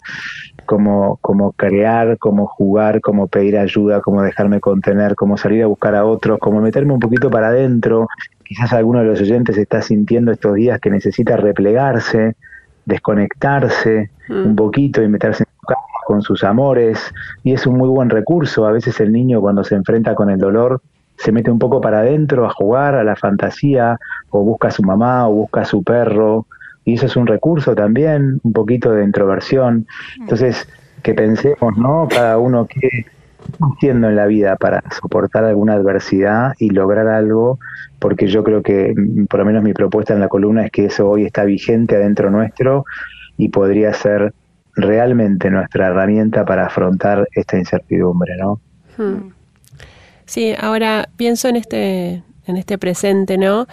como 0.64 1.18
como 1.20 1.52
crear 1.52 2.18
como 2.18 2.46
jugar 2.46 3.00
como 3.00 3.26
pedir 3.26 3.58
ayuda 3.58 4.00
como 4.00 4.22
dejarme 4.22 4.60
contener 4.60 5.14
como 5.14 5.36
salir 5.36 5.62
a 5.62 5.66
buscar 5.66 5.94
a 5.94 6.04
otros 6.04 6.38
como 6.38 6.60
meterme 6.60 6.94
un 6.94 7.00
poquito 7.00 7.30
para 7.30 7.48
adentro. 7.48 8.08
Quizás 8.44 8.72
alguno 8.72 9.00
de 9.00 9.06
los 9.06 9.20
oyentes 9.20 9.56
está 9.56 9.80
sintiendo 9.80 10.30
estos 10.30 10.54
días 10.54 10.78
que 10.80 10.90
necesita 10.90 11.36
replegarse 11.36 12.36
desconectarse 12.86 14.10
un 14.28 14.52
mm. 14.52 14.56
poquito 14.56 15.02
y 15.02 15.08
meterse 15.08 15.44
en 15.44 15.48
su 15.60 15.74
con 16.04 16.22
sus 16.22 16.44
amores, 16.44 17.12
y 17.42 17.54
es 17.54 17.66
un 17.66 17.78
muy 17.78 17.88
buen 17.88 18.10
recurso. 18.10 18.66
A 18.66 18.72
veces 18.72 19.00
el 19.00 19.10
niño 19.10 19.40
cuando 19.40 19.64
se 19.64 19.74
enfrenta 19.74 20.14
con 20.14 20.30
el 20.30 20.38
dolor 20.38 20.82
se 21.16 21.32
mete 21.32 21.50
un 21.50 21.58
poco 21.58 21.80
para 21.80 22.00
adentro 22.00 22.44
a 22.44 22.50
jugar, 22.50 22.94
a 22.94 23.04
la 23.04 23.16
fantasía, 23.16 23.98
o 24.30 24.42
busca 24.42 24.68
a 24.68 24.70
su 24.70 24.82
mamá, 24.82 25.28
o 25.28 25.32
busca 25.32 25.62
a 25.62 25.64
su 25.64 25.82
perro, 25.82 26.46
y 26.84 26.94
eso 26.94 27.06
es 27.06 27.16
un 27.16 27.26
recurso 27.26 27.74
también, 27.74 28.40
un 28.42 28.52
poquito 28.52 28.92
de 28.92 29.04
introversión. 29.04 29.86
Mm. 30.18 30.22
Entonces, 30.22 30.68
que 31.02 31.14
pensemos, 31.14 31.76
¿no? 31.76 32.08
Cada 32.08 32.38
uno 32.38 32.66
que 32.66 33.06
haciendo 33.60 34.08
en 34.08 34.16
la 34.16 34.26
vida 34.26 34.56
para 34.56 34.82
soportar 35.00 35.44
alguna 35.44 35.74
adversidad 35.74 36.54
y 36.58 36.70
lograr 36.70 37.08
algo, 37.08 37.58
porque 37.98 38.26
yo 38.26 38.42
creo 38.44 38.62
que, 38.62 38.94
mm, 38.96 39.26
por 39.26 39.40
lo 39.40 39.46
menos 39.46 39.62
mi 39.62 39.72
propuesta 39.72 40.14
en 40.14 40.20
la 40.20 40.28
columna 40.28 40.64
es 40.66 40.70
que 40.70 40.86
eso 40.86 41.08
hoy 41.08 41.24
está 41.24 41.44
vigente 41.44 41.96
adentro 41.96 42.30
nuestro 42.30 42.84
y 43.36 43.48
podría 43.48 43.92
ser 43.92 44.32
realmente 44.76 45.50
nuestra 45.50 45.88
herramienta 45.88 46.44
para 46.44 46.66
afrontar 46.66 47.28
esta 47.32 47.56
incertidumbre, 47.56 48.36
¿no? 48.36 48.60
Hmm. 48.96 49.30
Sí, 50.26 50.54
ahora 50.58 51.08
pienso 51.16 51.48
en 51.48 51.56
este, 51.56 52.22
en 52.46 52.56
este 52.56 52.78
presente, 52.78 53.38
¿no? 53.38 53.66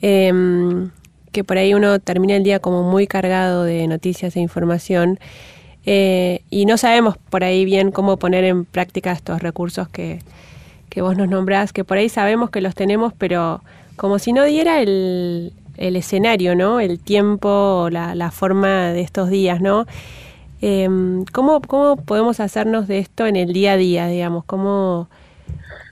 Em, 0.00 0.90
que 1.32 1.44
por 1.44 1.58
ahí 1.58 1.74
uno 1.74 1.98
termina 1.98 2.36
el 2.36 2.44
día 2.44 2.60
como 2.60 2.82
muy 2.82 3.06
cargado 3.06 3.64
de 3.64 3.86
noticias 3.86 4.36
e 4.36 4.40
información 4.40 5.18
eh, 5.90 6.42
y 6.50 6.66
no 6.66 6.76
sabemos 6.76 7.16
por 7.16 7.44
ahí 7.44 7.64
bien 7.64 7.92
cómo 7.92 8.18
poner 8.18 8.44
en 8.44 8.66
práctica 8.66 9.10
estos 9.10 9.40
recursos 9.40 9.88
que, 9.88 10.18
que 10.90 11.00
vos 11.00 11.16
nos 11.16 11.30
nombrás, 11.30 11.72
que 11.72 11.82
por 11.82 11.96
ahí 11.96 12.10
sabemos 12.10 12.50
que 12.50 12.60
los 12.60 12.74
tenemos, 12.74 13.14
pero 13.16 13.62
como 13.96 14.18
si 14.18 14.34
no 14.34 14.44
diera 14.44 14.82
el, 14.82 15.54
el 15.78 15.96
escenario, 15.96 16.54
¿no? 16.54 16.78
El 16.78 17.00
tiempo, 17.00 17.88
la, 17.90 18.14
la 18.14 18.30
forma 18.30 18.92
de 18.92 19.00
estos 19.00 19.30
días, 19.30 19.62
¿no? 19.62 19.86
Eh, 20.60 20.90
¿cómo, 21.32 21.62
¿Cómo 21.62 21.96
podemos 21.96 22.38
hacernos 22.40 22.86
de 22.86 22.98
esto 22.98 23.26
en 23.26 23.36
el 23.36 23.54
día 23.54 23.72
a 23.72 23.76
día, 23.78 24.08
digamos? 24.08 24.44
¿Cómo, 24.44 25.08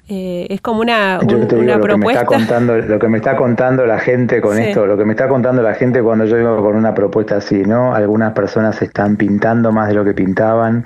eh, 0.09 0.47
es 0.51 0.61
como 0.61 0.83
una, 0.83 1.19
una 1.21 1.77
lo 1.77 1.81
propuesta. 1.81 2.25
Que 2.25 2.37
me 2.37 2.43
está 2.43 2.57
contando, 2.57 2.79
lo 2.79 2.99
que 3.01 3.09
me 3.09 3.17
está 3.19 3.37
contando 3.37 3.87
la 3.87 3.99
gente 3.99 4.41
con 4.41 4.57
esto, 4.57 4.87
lo 4.87 4.97
que 4.97 5.05
me 5.05 5.15
está 5.15 5.27
contando 5.27 5.63
la 5.63 5.75
gente 5.75 6.01
cuando 6.01 6.27
yo 6.27 6.37
digo 6.37 6.63
con 6.63 6.77
una 6.77 6.95
propuesta 6.95 7.39
así, 7.39 7.65
¿no? 7.65 7.93
Algunas 7.93 8.33
personas 8.33 8.81
están 8.83 9.17
pintando 9.17 9.73
más 9.73 9.89
de 9.89 9.95
lo 9.95 10.05
que 10.05 10.15
pintaban, 10.15 10.85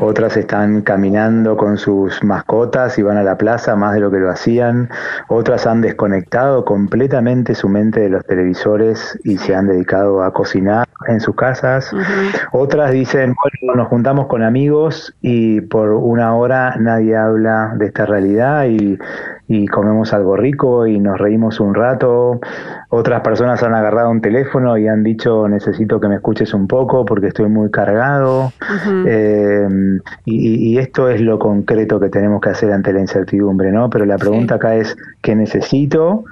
otras 0.00 0.36
están 0.36 0.82
caminando 0.82 1.56
con 1.56 1.78
sus 1.78 2.22
mascotas 2.22 2.96
y 2.96 3.02
van 3.02 3.16
a 3.16 3.24
la 3.24 3.36
plaza 3.36 3.74
más 3.74 3.94
de 3.94 4.00
lo 4.00 4.10
que 4.12 4.18
lo 4.18 4.30
hacían, 4.30 4.88
otras 5.26 5.66
han 5.66 5.80
desconectado 5.80 6.64
completamente 6.64 7.56
su 7.56 7.68
mente 7.68 8.00
de 8.00 8.10
los 8.10 8.24
televisores 8.24 9.18
y 9.24 9.38
se 9.38 9.52
han 9.52 9.66
dedicado 9.66 10.22
a 10.22 10.32
cocinar 10.32 10.86
en 11.08 11.20
sus 11.20 11.34
casas, 11.34 11.90
otras 12.52 12.92
dicen, 12.92 13.34
bueno, 13.34 13.74
nos 13.74 13.88
juntamos 13.88 14.26
con 14.28 14.44
amigos 14.44 15.14
y 15.22 15.60
por 15.62 15.90
una 15.90 16.36
hora 16.36 16.76
nadie 16.78 17.16
habla 17.16 17.72
de 17.76 17.86
esta 17.86 18.06
realidad 18.06 18.59
y, 18.66 18.98
comemos 19.70 20.12
algo 20.12 20.36
rico 20.36 20.86
y 20.86 20.98
nos 21.00 21.18
reímos 21.18 21.60
un 21.60 21.74
rato. 21.74 22.40
Otras 22.88 23.20
personas 23.20 23.62
han 23.62 23.74
agarrado 23.74 24.10
un 24.10 24.20
teléfono 24.20 24.78
y 24.78 24.86
han 24.86 25.02
dicho 25.02 25.48
necesito 25.48 26.00
que 26.00 26.08
me 26.08 26.16
escuches 26.16 26.54
un 26.54 26.66
poco 26.68 27.04
porque 27.04 27.28
estoy 27.28 27.48
muy 27.48 27.70
cargado. 27.70 28.52
Eh, 29.06 29.68
y, 30.24 30.78
esto 30.78 31.08
es 31.08 31.20
lo 31.20 31.38
concreto 31.38 31.98
que 31.98 32.08
tenemos 32.08 32.40
que 32.40 32.50
hacer 32.50 32.72
ante 32.72 32.92
la 32.92 33.00
incertidumbre, 33.00 33.72
¿no? 33.72 33.90
Pero 33.90 34.06
la 34.06 34.18
pregunta 34.18 34.56
acá 34.56 34.76
es 34.76 34.96
¿qué 35.20 35.34
necesito 35.34 36.24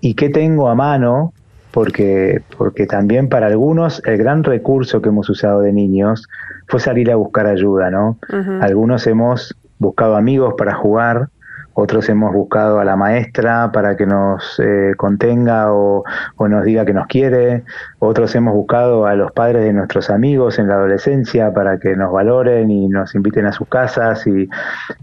y 0.00 0.14
qué 0.14 0.30
tengo 0.30 0.68
a 0.68 0.74
mano? 0.74 1.32
Porque, 1.70 2.42
porque 2.56 2.86
también 2.86 3.28
para 3.28 3.48
algunos 3.48 4.00
el 4.06 4.16
gran 4.16 4.44
recurso 4.44 5.02
que 5.02 5.08
hemos 5.08 5.28
usado 5.28 5.60
de 5.60 5.72
niños 5.72 6.28
fue 6.68 6.80
salir 6.80 7.10
a 7.10 7.16
buscar 7.16 7.46
ayuda, 7.46 7.90
¿no? 7.90 8.18
Algunos 8.60 9.06
hemos 9.06 9.56
buscado 9.78 10.16
amigos 10.16 10.54
para 10.56 10.74
jugar, 10.74 11.28
otros 11.74 12.08
hemos 12.08 12.32
buscado 12.32 12.78
a 12.78 12.84
la 12.84 12.96
maestra 12.96 13.70
para 13.72 13.96
que 13.96 14.06
nos 14.06 14.60
eh, 14.60 14.94
contenga 14.96 15.72
o, 15.72 16.04
nos 16.48 16.64
diga 16.64 16.84
que 16.84 16.94
nos 16.94 17.06
quiere, 17.08 17.64
otros 17.98 18.34
hemos 18.34 18.54
buscado 18.54 19.06
a 19.06 19.14
los 19.14 19.32
padres 19.32 19.64
de 19.64 19.72
nuestros 19.72 20.08
amigos 20.08 20.58
en 20.58 20.68
la 20.68 20.74
adolescencia 20.74 21.52
para 21.52 21.78
que 21.78 21.96
nos 21.96 22.12
valoren 22.12 22.70
y 22.70 22.88
nos 22.88 23.14
inviten 23.14 23.46
a 23.46 23.52
sus 23.52 23.68
casas 23.68 24.26
y, 24.26 24.48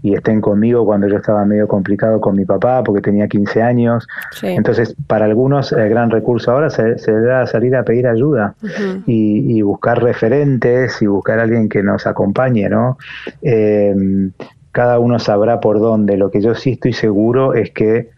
estén 0.02 0.40
conmigo 0.40 0.84
cuando 0.84 1.08
yo 1.08 1.16
estaba 1.16 1.44
medio 1.44 1.66
complicado 1.66 2.20
con 2.20 2.36
mi 2.36 2.44
papá 2.44 2.82
porque 2.84 3.00
tenía 3.00 3.28
15 3.28 3.62
años. 3.62 4.06
Entonces, 4.42 4.94
para 5.06 5.24
algunos 5.24 5.72
el 5.72 5.88
gran 5.88 6.10
recurso 6.10 6.52
ahora 6.52 6.70
se, 6.70 6.98
se 6.98 7.12
a 7.32 7.46
salir 7.46 7.74
a 7.74 7.82
pedir 7.82 8.06
ayuda 8.06 8.54
y, 9.06 9.62
buscar 9.62 10.02
referentes 10.02 11.00
y 11.02 11.06
buscar 11.06 11.38
a 11.38 11.42
alguien 11.42 11.68
que 11.68 11.82
nos 11.82 12.06
acompañe, 12.06 12.68
¿no? 12.68 12.98
Eh, 13.42 13.94
cada 14.72 14.98
uno 14.98 15.18
sabrá 15.18 15.60
por 15.60 15.78
dónde. 15.78 16.16
Lo 16.16 16.30
que 16.30 16.40
yo 16.40 16.54
sí 16.54 16.72
estoy 16.72 16.94
seguro 16.94 17.54
es 17.54 17.70
que 17.70 18.10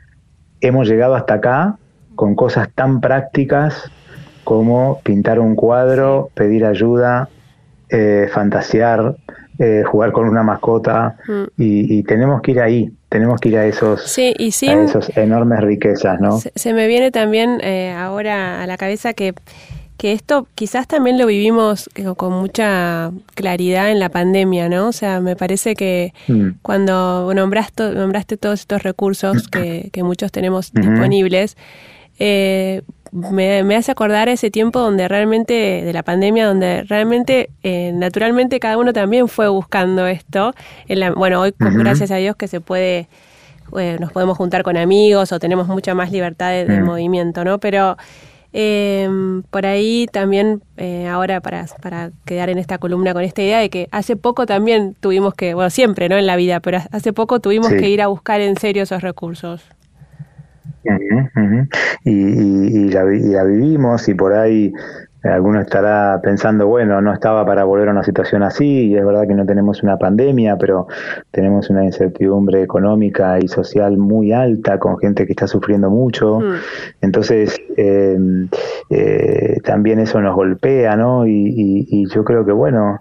hemos 0.60 0.88
llegado 0.88 1.14
hasta 1.14 1.34
acá 1.34 1.76
con 2.14 2.34
cosas 2.34 2.68
tan 2.74 3.00
prácticas 3.00 3.90
como 4.44 5.00
pintar 5.02 5.40
un 5.40 5.56
cuadro, 5.56 6.30
pedir 6.34 6.64
ayuda, 6.64 7.28
eh, 7.88 8.28
fantasear, 8.32 9.16
eh, 9.58 9.82
jugar 9.84 10.12
con 10.12 10.28
una 10.28 10.42
mascota 10.42 11.16
mm. 11.26 11.42
y, 11.56 12.02
tenemos 12.04 12.42
que 12.42 12.52
ir 12.52 12.60
ahí, 12.60 12.92
tenemos 13.08 13.40
que 13.40 13.48
ir 13.50 13.58
a 13.58 13.66
esos, 13.66 14.02
sí, 14.02 14.34
y 14.36 14.48
esos 14.48 15.16
enormes 15.16 15.60
riquezas, 15.60 16.20
¿no? 16.20 16.38
Se, 16.38 16.72
me 16.72 16.86
viene 16.88 17.10
también 17.10 17.60
eh, 17.62 17.92
ahora 17.92 18.62
a 18.62 18.66
la 18.66 18.76
cabeza 18.76 19.12
que 19.12 19.34
que 19.96 20.12
esto 20.12 20.48
quizás 20.54 20.88
también 20.88 21.18
lo 21.18 21.26
vivimos 21.26 21.88
eh, 21.94 22.04
con 22.16 22.32
mucha 22.32 23.12
claridad 23.34 23.90
en 23.90 24.00
la 24.00 24.08
pandemia, 24.08 24.68
¿no? 24.68 24.88
O 24.88 24.92
sea, 24.92 25.20
me 25.20 25.36
parece 25.36 25.74
que 25.74 26.12
mm. 26.26 26.48
cuando 26.62 27.32
nombraste, 27.32 27.92
nombraste 27.92 28.36
todos 28.36 28.60
estos 28.60 28.82
recursos 28.82 29.48
que, 29.48 29.90
que 29.92 30.02
muchos 30.02 30.32
tenemos 30.32 30.72
disponibles, 30.72 31.56
eh, 32.18 32.82
me, 33.12 33.76
hace 33.76 33.92
acordar 33.92 34.28
ese 34.28 34.50
tiempo 34.50 34.80
donde 34.80 35.06
realmente, 35.06 35.82
de 35.84 35.92
la 35.92 36.02
pandemia, 36.02 36.46
donde 36.46 36.82
realmente, 36.82 37.50
eh, 37.62 37.92
naturalmente, 37.94 38.58
cada 38.58 38.76
uno 38.76 38.92
también 38.92 39.28
fue 39.28 39.48
buscando 39.48 40.08
esto. 40.08 40.52
En 40.88 41.00
la, 41.00 41.12
bueno, 41.12 41.40
hoy, 41.40 41.54
gracias 41.58 42.10
a 42.10 42.16
Dios, 42.16 42.34
que 42.34 42.48
se 42.48 42.60
puede, 42.60 43.08
nos 44.00 44.10
podemos 44.10 44.36
juntar 44.36 44.64
con 44.64 44.76
amigos 44.76 45.30
o 45.30 45.38
tenemos 45.38 45.68
mucha 45.68 45.94
más 45.94 46.10
libertad 46.10 46.50
de, 46.50 46.64
de 46.64 46.80
mm. 46.80 46.84
movimiento, 46.84 47.44
¿no? 47.44 47.58
Pero 47.58 47.96
eh, 48.56 49.08
por 49.50 49.66
ahí 49.66 50.06
también, 50.12 50.62
eh, 50.76 51.08
ahora 51.08 51.40
para, 51.40 51.66
para 51.82 52.12
quedar 52.24 52.50
en 52.50 52.58
esta 52.58 52.78
columna 52.78 53.12
con 53.12 53.24
esta 53.24 53.42
idea 53.42 53.58
de 53.58 53.68
que 53.68 53.88
hace 53.90 54.14
poco 54.14 54.46
también 54.46 54.94
tuvimos 55.00 55.34
que, 55.34 55.54
bueno, 55.54 55.70
siempre, 55.70 56.08
¿no? 56.08 56.16
En 56.16 56.26
la 56.26 56.36
vida, 56.36 56.60
pero 56.60 56.78
hace 56.92 57.12
poco 57.12 57.40
tuvimos 57.40 57.70
que 57.70 57.88
ir 57.88 58.00
a 58.00 58.06
buscar 58.06 58.40
en 58.40 58.56
serio 58.56 58.84
esos 58.84 59.02
recursos. 59.02 59.64
Y, 62.04 62.90
la, 62.90 63.12
y, 63.12 63.24
la, 63.32 63.42
vivimos 63.42 64.08
y 64.08 64.14
por 64.14 64.34
ahí 64.34 64.72
alguno 65.24 65.60
estará 65.60 66.20
pensando, 66.22 66.66
bueno, 66.66 67.00
no 67.00 67.12
estaba 67.12 67.46
para 67.46 67.64
volver 67.64 67.88
a 67.88 67.92
una 67.92 68.04
situación 68.04 68.42
así, 68.42 68.88
y 68.88 68.96
es 68.96 69.04
verdad 69.04 69.26
que 69.26 69.34
no 69.34 69.46
tenemos 69.46 69.82
una 69.82 69.96
pandemia, 69.96 70.56
pero 70.58 70.86
tenemos 71.30 71.70
una 71.70 71.84
incertidumbre 71.84 72.62
económica 72.62 73.38
y 73.40 73.48
social 73.48 73.96
muy 73.96 74.32
alta, 74.32 74.78
con 74.78 74.98
gente 74.98 75.24
que 75.24 75.32
está 75.32 75.46
sufriendo 75.46 75.88
mucho. 75.88 76.40
Mm. 76.40 76.54
Entonces, 77.00 77.58
eh, 77.76 78.18
eh, 78.90 79.60
también 79.64 79.98
eso 79.98 80.20
nos 80.20 80.34
golpea, 80.34 80.96
¿no? 80.96 81.26
Y, 81.26 82.06
yo 82.14 82.22
creo 82.22 82.44
que, 82.44 82.52
bueno, 82.52 83.00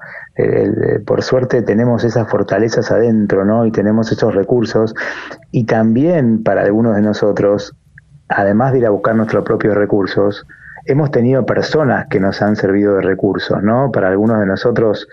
por 1.06 1.22
suerte 1.24 1.62
tenemos 1.62 2.04
esas 2.06 2.30
fortalezas 2.30 2.90
adentro, 2.92 3.44
¿no? 3.44 3.66
Y 3.66 3.72
tenemos 3.72 4.12
esos 4.12 4.34
recursos. 4.34 4.96
Y 5.52 5.66
también 5.66 6.42
para 6.42 6.62
algunos 6.62 6.96
de 6.96 7.02
nosotros, 7.02 7.76
además 8.30 8.72
de 8.72 8.80
ir 8.80 8.86
a 8.86 8.92
buscar 8.92 9.16
nuestros 9.16 9.44
propios 9.44 9.76
recursos, 9.76 10.48
hemos 10.86 11.12
tenido 11.12 11.46
personas 11.46 12.08
que 12.10 12.20
nos 12.20 12.42
han 12.42 12.56
servido 12.56 12.96
de 12.96 13.02
recursos, 13.02 13.62
¿no? 13.64 13.92
Para 13.92 14.10
algunos 14.10 14.40
de 14.40 14.46
nosotros 14.46 15.08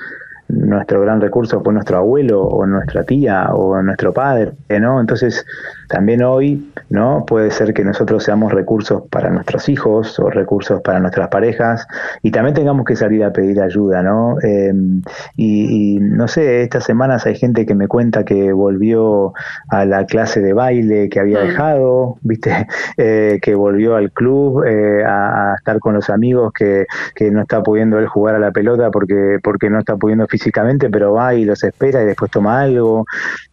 nuestro 0.49 1.01
gran 1.01 1.21
recurso 1.21 1.63
fue 1.63 1.73
nuestro 1.73 1.99
abuelo 1.99 2.43
o 2.43 2.67
nuestra 2.67 3.05
tía 3.05 3.51
o 3.53 3.81
nuestro 3.83 4.13
padre, 4.13 4.53
¿no? 4.81 5.01
Entonces, 5.01 5.47
también 5.91 6.23
hoy, 6.23 6.71
¿no? 6.89 7.25
Puede 7.27 7.51
ser 7.51 7.75
que 7.75 7.83
nosotros 7.85 8.23
seamos 8.23 8.53
recursos 8.53 9.03
para 9.11 9.29
nuestros 9.29 9.69
hijos 9.69 10.21
o 10.21 10.31
recursos 10.31 10.81
para 10.83 11.01
nuestras 11.01 11.29
parejas 11.29 11.87
y 12.23 12.31
también 12.31 12.55
tengamos 12.55 12.85
que 12.85 12.95
salir 12.95 13.25
a 13.25 13.33
pedir 13.33 13.61
ayuda, 13.61 14.01
¿no? 14.01 14.37
Em, 14.41 15.03
y, 15.37 15.99
no 16.01 16.29
sé, 16.29 16.63
estas 16.63 16.85
semanas 16.85 17.27
hay 17.27 17.35
gente 17.35 17.67
que 17.67 17.75
me 17.75 17.89
cuenta 17.89 18.25
que 18.25 18.53
volvió 18.53 19.33
a 19.69 19.85
la 19.85 20.07
clase 20.07 20.41
de 20.41 20.53
baile 20.53 21.09
que 21.09 21.19
había 21.19 21.41
mm. 21.41 21.47
dejado, 21.49 22.17
¿viste? 22.23 22.67
Eh, 22.97 23.39
que 23.41 23.55
volvió 23.55 23.97
al 23.97 24.11
club 24.11 24.65
eh, 24.67 25.03
a, 25.05 25.55
estar 25.57 25.79
con 25.79 25.95
los 25.95 26.11
amigos, 26.11 26.53
que, 26.53 26.87
que 27.15 27.31
no 27.31 27.43
está 27.43 27.63
pudiendo 27.63 27.99
él 27.99 28.07
jugar 28.07 28.35
a 28.35 28.39
la 28.39 28.51
pelota 28.51 28.91
porque, 28.91 29.39
porque 29.43 29.71
no 29.71 29.79
está 29.79 29.97
pudiendo 29.97 30.27
físicamente, 30.27 30.91
pero 30.91 31.13
va 31.13 31.35
y 31.35 31.45
los 31.45 31.65
espera 31.65 32.03
y 32.03 32.07
después 32.07 32.31
toma 32.31 32.61
algo. 32.61 33.07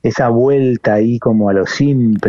Esa 0.03 0.29
vuelta 0.29 0.95
ahí 0.95 1.17
como 1.19 1.49
a 1.49 1.53
lo 1.53 1.65
simple. 1.65 2.26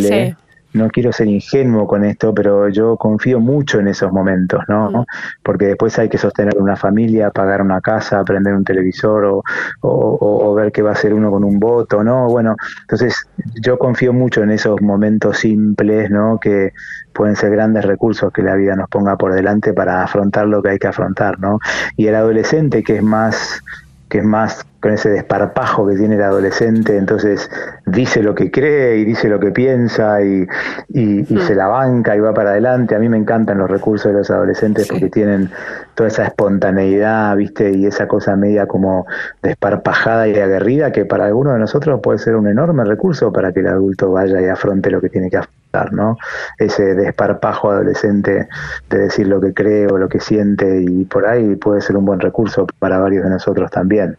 No 0.74 0.90
quiero 0.90 1.12
ser 1.12 1.28
ingenuo 1.28 1.86
con 1.86 2.04
esto, 2.04 2.34
pero 2.34 2.68
yo 2.68 2.96
confío 2.98 3.40
mucho 3.40 3.80
en 3.80 3.88
esos 3.88 4.12
momentos, 4.12 4.60
¿no? 4.68 4.90
Mm. 4.90 5.04
Porque 5.42 5.68
después 5.68 5.98
hay 5.98 6.10
que 6.10 6.18
sostener 6.18 6.58
una 6.58 6.76
familia, 6.76 7.30
pagar 7.30 7.62
una 7.62 7.80
casa, 7.80 8.20
aprender 8.20 8.52
un 8.52 8.64
televisor 8.64 9.24
o, 9.24 9.42
o, 9.80 10.54
ver 10.54 10.70
qué 10.70 10.82
va 10.82 10.90
a 10.90 10.92
hacer 10.92 11.14
uno 11.14 11.30
con 11.30 11.42
un 11.42 11.58
voto, 11.58 12.04
¿no? 12.04 12.26
Bueno, 12.26 12.54
entonces 12.82 13.26
yo 13.62 13.78
confío 13.78 14.12
mucho 14.12 14.42
en 14.42 14.50
esos 14.50 14.80
momentos 14.82 15.38
simples, 15.38 16.10
¿no? 16.10 16.38
Que 16.38 16.74
pueden 17.14 17.34
ser 17.34 17.50
grandes 17.50 17.86
recursos 17.86 18.30
que 18.30 18.42
la 18.42 18.54
vida 18.54 18.76
nos 18.76 18.90
ponga 18.90 19.16
por 19.16 19.32
delante 19.32 19.72
para 19.72 20.02
afrontar 20.02 20.46
lo 20.46 20.62
que 20.62 20.70
hay 20.70 20.78
que 20.78 20.88
afrontar, 20.88 21.40
¿no? 21.40 21.60
Y 21.96 22.08
el 22.08 22.14
adolescente 22.14 22.82
que 22.82 22.96
es 22.96 23.02
más 23.02 23.62
que 24.08 24.18
es 24.18 24.24
más 24.24 24.64
con 24.80 24.92
ese 24.92 25.10
desparpajo 25.10 25.88
que 25.88 25.96
tiene 25.96 26.14
el 26.14 26.22
adolescente, 26.22 26.96
entonces 26.96 27.50
dice 27.86 28.22
lo 28.22 28.34
que 28.34 28.50
cree 28.50 28.98
y 28.98 29.04
dice 29.04 29.28
lo 29.28 29.40
que 29.40 29.50
piensa 29.50 30.22
y, 30.22 30.46
y, 30.90 31.26
mm. 31.28 31.38
se 31.40 31.54
la 31.56 31.66
banca 31.66 32.14
y 32.16 32.20
va 32.20 32.32
para 32.32 32.50
adelante. 32.50 32.94
A 32.94 33.00
mí 33.00 33.08
me 33.08 33.16
encantan 33.16 33.58
los 33.58 33.68
recursos 33.68 34.12
de 34.12 34.18
los 34.18 34.30
adolescentes 34.30 34.86
porque 34.88 35.10
tienen 35.10 35.50
toda 35.94 36.08
esa 36.08 36.26
espontaneidad, 36.26 37.34
¿viste? 37.36 37.72
Y 37.72 37.86
esa 37.86 38.06
cosa 38.06 38.36
media 38.36 38.66
como 38.66 39.06
desparpajada 39.42 40.28
y 40.28 40.38
aguerrida 40.38 40.92
que 40.92 41.04
para 41.04 41.26
algunos 41.26 41.54
de 41.54 41.58
nosotros 41.58 42.00
puede 42.00 42.18
ser 42.18 42.36
un 42.36 42.46
enorme 42.46 42.84
recurso 42.84 43.32
para 43.32 43.52
que 43.52 43.60
el 43.60 43.66
adulto 43.66 44.12
vaya 44.12 44.40
y 44.40 44.46
afronte 44.46 44.90
lo 44.90 45.00
que 45.00 45.08
tiene 45.08 45.28
que 45.28 45.38
afrontar, 45.38 45.57
¿no? 45.92 46.16
Ese 46.58 46.94
desparpajo 46.94 47.70
adolescente 47.70 48.48
de 48.90 48.98
decir 48.98 49.26
lo 49.26 49.40
que 49.40 49.52
cree 49.54 49.86
o 49.86 49.98
lo 49.98 50.08
que 50.08 50.20
siente 50.20 50.82
y 50.82 51.04
por 51.04 51.26
ahí 51.26 51.56
puede 51.56 51.80
ser 51.80 51.96
un 51.96 52.04
buen 52.04 52.20
recurso 52.20 52.66
para 52.78 52.98
varios 52.98 53.24
de 53.24 53.30
nosotros 53.30 53.70
también. 53.70 54.16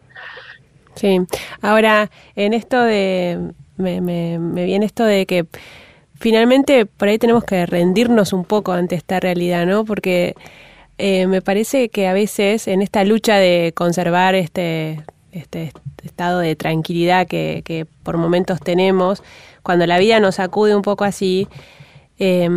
Sí, 0.95 1.19
ahora 1.61 2.09
en 2.35 2.53
esto 2.53 2.81
de, 2.81 3.51
me, 3.77 4.01
me, 4.01 4.39
me 4.39 4.65
viene 4.65 4.85
esto 4.85 5.03
de 5.05 5.25
que 5.25 5.45
finalmente 6.19 6.85
por 6.85 7.07
ahí 7.07 7.17
tenemos 7.17 7.43
que 7.43 7.65
rendirnos 7.65 8.33
un 8.33 8.45
poco 8.45 8.73
ante 8.73 8.95
esta 8.95 9.19
realidad, 9.19 9.65
¿no? 9.65 9.85
Porque 9.85 10.35
eh, 10.97 11.27
me 11.27 11.41
parece 11.41 11.89
que 11.89 12.07
a 12.07 12.13
veces 12.13 12.67
en 12.67 12.81
esta 12.81 13.03
lucha 13.05 13.37
de 13.37 13.71
conservar 13.73 14.35
este, 14.35 15.01
este 15.31 15.71
estado 16.03 16.39
de 16.39 16.55
tranquilidad 16.55 17.27
que, 17.27 17.61
que 17.63 17.85
por 18.03 18.17
momentos 18.17 18.59
tenemos, 18.59 19.23
cuando 19.63 19.85
la 19.85 19.99
vida 19.99 20.19
nos 20.19 20.35
sacude 20.35 20.75
un 20.75 20.81
poco 20.81 21.03
así, 21.03 21.47
eh, 22.21 22.49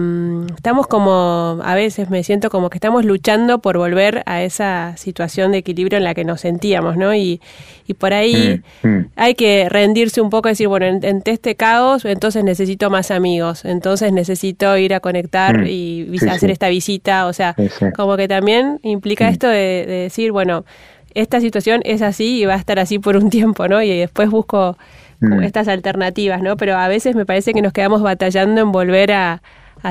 estamos 0.57 0.89
como, 0.89 1.61
a 1.63 1.75
veces 1.77 2.11
me 2.11 2.25
siento 2.25 2.51
como 2.51 2.69
que 2.69 2.79
estamos 2.79 3.05
luchando 3.05 3.61
por 3.61 3.79
volver 3.79 4.25
a 4.27 4.43
esa 4.43 4.97
situación 4.97 5.53
de 5.53 5.59
equilibrio 5.59 5.99
en 5.99 6.05
la 6.05 6.15
que 6.15 6.25
nos 6.25 6.41
sentíamos, 6.41 6.97
¿no? 6.97 7.15
Y, 7.15 7.41
y 7.87 7.95
por 7.95 8.13
ahí 8.13 8.61
mm, 8.83 8.89
mm. 8.89 9.11
hay 9.15 9.37
que 9.37 9.69
rendirse 9.69 10.21
un 10.21 10.31
poco 10.31 10.49
y 10.49 10.53
decir, 10.53 10.67
bueno, 10.67 10.87
en, 10.87 11.23
este 11.27 11.55
caos, 11.55 12.05
entonces 12.05 12.43
necesito 12.43 12.91
más 12.91 13.13
amigos, 13.13 13.65
entonces 13.65 14.13
necesito 14.13 14.77
ir 14.77 14.95
a 14.95 15.01
conectar 15.01 15.59
mm. 15.59 15.67
y 15.69 16.17
hacer 16.29 16.51
esta 16.51 16.69
visita, 16.69 17.27
o 17.27 17.33
sea, 17.33 17.55
como 17.95 18.17
que 18.17 18.27
también 18.27 18.81
implica 18.83 19.29
esto 19.29 19.47
de, 19.47 19.87
decir, 19.87 20.33
bueno, 20.33 20.65
esta 21.15 21.41
situación 21.41 21.83
es 21.85 22.03
así 22.03 22.41
y 22.41 22.47
va 22.47 22.55
a 22.55 22.59
estar 22.59 22.81
así 22.81 22.99
por 22.99 23.17
un 23.17 23.31
tiempo, 23.31 23.69
¿no? 23.69 23.81
Y 23.81 23.97
después 23.97 24.29
busco 24.29 24.77
Mm. 25.23 25.45
estas 25.45 25.69
alternativas, 25.69 26.43
¿no? 26.43 26.57
Pero 26.57 26.75
a 26.75 26.89
veces 26.89 27.15
me 27.15 27.25
parece 27.25 27.53
que 27.53 27.63
nos 27.63 27.73
quedamos 27.73 28.03
batallando 28.03 28.61
en 28.61 28.73
volver 28.73 29.13
a, 29.13 29.41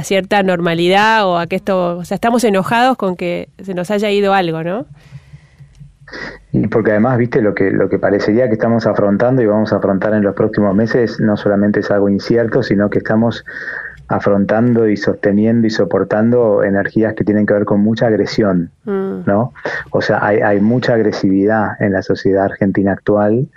cierta 0.04 0.42
normalidad 0.42 1.28
o 1.28 1.38
a 1.38 1.48
que 1.48 1.58
esto, 1.58 1.98
o 1.98 2.06
sea, 2.06 2.16
estamos 2.16 2.46
enojados 2.46 2.96
con 2.96 3.18
que 3.18 3.50
se 3.62 3.74
nos 3.74 3.92
haya 3.92 4.10
ido 4.10 4.34
algo, 4.34 4.64
¿no? 4.64 4.86
Y 6.54 6.68
porque 6.68 6.92
además, 6.92 7.18
viste, 7.18 7.42
lo 7.42 7.54
que, 7.54 7.72
lo 7.72 7.90
que 7.90 8.00
parecería 8.00 8.48
que 8.48 8.54
estamos 8.54 8.86
afrontando 8.86 9.42
y 9.42 9.48
vamos 9.48 9.74
a 9.74 9.77
afrontar 9.77 10.14
en 10.14 10.24
los 10.24 10.34
próximos 10.34 10.74
meses 10.75 11.20
no 11.20 11.36
solamente 11.36 11.82
es 11.82 11.92
algo 11.92 12.08
incierto, 12.08 12.64
sino 12.64 12.90
que 12.90 13.00
estamos 13.00 13.44
afrontando 14.12 14.88
y 14.88 14.98
sosteniendo 14.98 15.68
y 15.68 15.70
soportando 15.70 16.64
energías 16.64 17.14
que 17.14 17.24
tienen 17.24 17.46
que 17.46 17.53
ver 17.53 17.66
con 17.66 17.79
mucha 17.79 18.08
agresión, 18.08 18.70
mm. 18.84 19.22
¿no? 19.25 19.53
O 19.92 20.01
sea, 20.01 20.20
hay, 20.22 20.40
hay 20.40 20.60
mucha 20.60 20.94
agresividad 20.94 21.82
en 21.82 21.94
la 21.94 22.01
sociedad 22.01 22.46
argentina 22.46 22.92
actual 22.92 23.48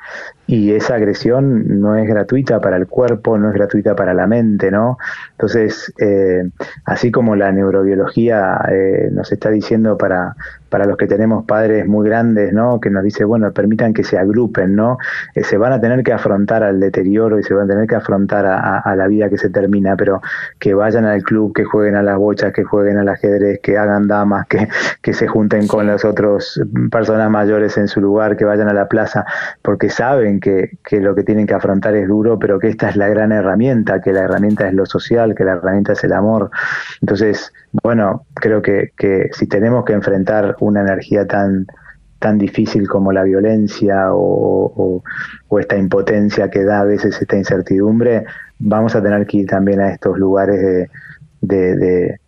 y 0.47 0.73
esa 0.73 0.97
agresión 0.97 1.81
no 1.81 1.97
es 1.97 2.07
gratuita 2.07 2.61
para 2.61 2.77
el 2.77 2.87
cuerpo, 2.87 3.39
no 3.39 3.49
es 3.49 3.55
gratuita 3.55 3.97
para 3.97 4.13
la 4.13 4.27
mente, 4.27 4.71
¿no? 4.71 4.99
Entonces, 5.33 5.93
eh, 5.99 6.51
así 6.85 7.11
como 7.11 7.35
la 7.35 7.51
neurobiología 7.51 8.61
eh, 8.71 9.09
nos 9.11 9.33
está 9.33 9.51
diciendo 9.51 9.97
para, 9.97 10.37
para 10.69 10.87
los 10.87 10.97
que 10.97 11.07
tenemos 11.07 11.47
padres 11.47 11.87
muy 11.87 12.07
grandes, 12.07 12.53
¿no? 12.53 12.81
Que 12.81 12.91
nos 12.91 13.05
dice, 13.05 13.25
bueno, 13.25 13.53
permitan 13.53 13.95
que 13.95 14.05
se 14.05 14.19
agrupen, 14.19 14.75
¿no? 14.75 14.99
Eh, 15.35 15.45
se 15.45 15.57
van 15.57 15.73
a 15.73 15.81
tener 15.81 16.03
que 16.03 16.13
afrontar 16.13 16.63
al 16.63 16.79
deterioro 16.79 17.39
y 17.39 17.43
se 17.43 17.55
van 17.55 17.65
a 17.65 17.69
tener 17.69 17.87
que 17.87 17.95
afrontar 17.95 18.45
a, 18.45 18.97
la 18.97 19.07
vida 19.07 19.31
que 19.31 19.39
se 19.39 19.51
termina, 19.51 19.97
pero 19.97 20.21
que 20.59 20.75
vayan 20.75 21.05
al 21.05 21.23
club, 21.23 21.55
que 21.55 21.65
jueguen 21.65 21.97
a 21.97 22.03
las 22.03 22.19
bochas, 22.19 22.53
que 22.53 22.65
jueguen 22.65 22.99
al 22.99 23.09
ajedrez, 23.09 23.61
que 23.63 23.79
hagan 23.79 24.09
damas, 24.09 24.47
que, 24.47 24.69
que 25.01 25.15
se 25.15 25.27
junten 25.27 25.67
con 25.69 25.87
las 25.87 26.05
otras 26.05 26.61
personas 26.91 27.31
mayores 27.31 27.79
en 27.79 27.89
su 27.89 28.01
lugar, 28.01 28.37
que 28.37 28.45
vayan 28.45 28.69
a 28.69 28.75
la 28.75 28.89
plaza, 28.89 29.25
porque 29.63 29.89
saben 29.89 30.34
que, 30.41 30.79
lo 30.93 31.15
que 31.15 31.23
tienen 31.23 31.47
que 31.47 31.55
afrontar 31.55 31.95
es 31.97 32.09
duro, 32.09 32.39
pero 32.39 32.59
que 32.59 32.69
esta 32.69 32.89
es 32.89 32.97
la 32.97 33.09
gran 33.09 33.33
herramienta, 33.33 34.01
que 34.01 34.13
la 34.13 34.23
herramienta 34.23 34.69
es 34.69 34.75
lo 34.75 34.87
social, 34.87 35.35
que 35.35 35.45
la 35.45 35.53
herramienta 35.53 35.93
es 35.93 36.05
el 36.05 36.13
amor. 36.13 36.51
Entonces, 37.01 37.53
bueno, 37.83 38.27
creo 38.35 38.63
que, 38.63 38.93
si 39.33 39.47
tenemos 39.47 39.85
que 39.85 39.93
enfrentar 39.93 40.57
una 40.61 40.81
energía 40.83 41.27
tan 41.27 41.67
tan 42.21 42.39
difícil 42.39 42.89
como 42.89 43.13
la 43.13 43.23
violencia 43.23 44.07
o, 44.13 45.03
esta 45.61 45.77
impotencia 45.77 46.49
que 46.49 46.65
da 46.65 46.81
a 46.81 46.85
veces 46.85 47.21
esta 47.21 47.37
incertidumbre, 47.37 48.25
vamos 48.59 48.97
a 48.97 49.03
tener 49.03 49.27
que 49.27 49.39
ir 49.39 49.47
también 49.47 49.81
a 49.81 49.91
estos 49.91 50.17
lugares 50.17 50.89
de 51.43 52.19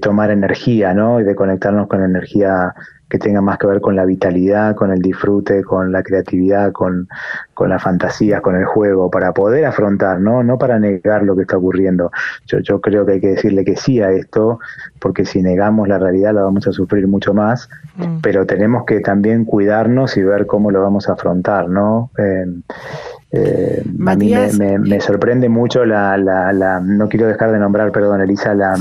tomar 0.00 0.30
energía, 0.30 0.94
¿no? 0.94 1.20
Y 1.20 1.24
de 1.24 1.34
conectarnos 1.34 1.88
con 1.88 2.02
energía 2.02 2.74
que 3.08 3.18
tenga 3.18 3.40
más 3.40 3.58
que 3.58 3.68
ver 3.68 3.80
con 3.80 3.94
la 3.94 4.04
vitalidad, 4.04 4.74
con 4.74 4.90
el 4.90 5.00
disfrute, 5.00 5.62
con 5.62 5.92
la 5.92 6.02
creatividad, 6.02 6.72
con, 6.72 7.08
con 7.54 7.68
la 7.68 7.78
fantasía, 7.78 8.40
con 8.40 8.56
el 8.56 8.64
juego, 8.64 9.10
para 9.10 9.32
poder 9.32 9.64
afrontar, 9.64 10.20
¿no? 10.20 10.42
No 10.42 10.58
para 10.58 10.80
negar 10.80 11.22
lo 11.22 11.36
que 11.36 11.42
está 11.42 11.56
ocurriendo. 11.56 12.10
Yo, 12.46 12.58
yo 12.58 12.80
creo 12.80 13.06
que 13.06 13.12
hay 13.12 13.20
que 13.20 13.28
decirle 13.28 13.64
que 13.64 13.76
sí 13.76 14.00
a 14.00 14.10
esto, 14.10 14.58
porque 14.98 15.24
si 15.24 15.40
negamos 15.40 15.86
la 15.86 15.98
realidad 15.98 16.34
la 16.34 16.42
vamos 16.42 16.66
a 16.66 16.72
sufrir 16.72 17.06
mucho 17.06 17.32
más, 17.32 17.68
mm. 17.96 18.18
pero 18.22 18.44
tenemos 18.44 18.84
que 18.84 19.00
también 19.00 19.44
cuidarnos 19.44 20.16
y 20.16 20.22
ver 20.22 20.46
cómo 20.46 20.72
lo 20.72 20.82
vamos 20.82 21.08
a 21.08 21.12
afrontar, 21.12 21.68
¿no? 21.68 22.10
Eh, 22.18 22.46
eh, 23.32 23.82
a 24.06 24.16
mí 24.16 24.34
me, 24.58 25.00
sorprende 25.00 25.48
mucho 25.48 25.84
la, 25.84 26.16
la, 26.16 26.52
la, 26.52 26.80
no 26.80 27.08
quiero 27.08 27.26
dejar 27.26 27.52
de 27.52 27.58
nombrar, 27.58 27.92
perdón, 27.92 28.20
Elisa, 28.20 28.54
la, 28.54 28.76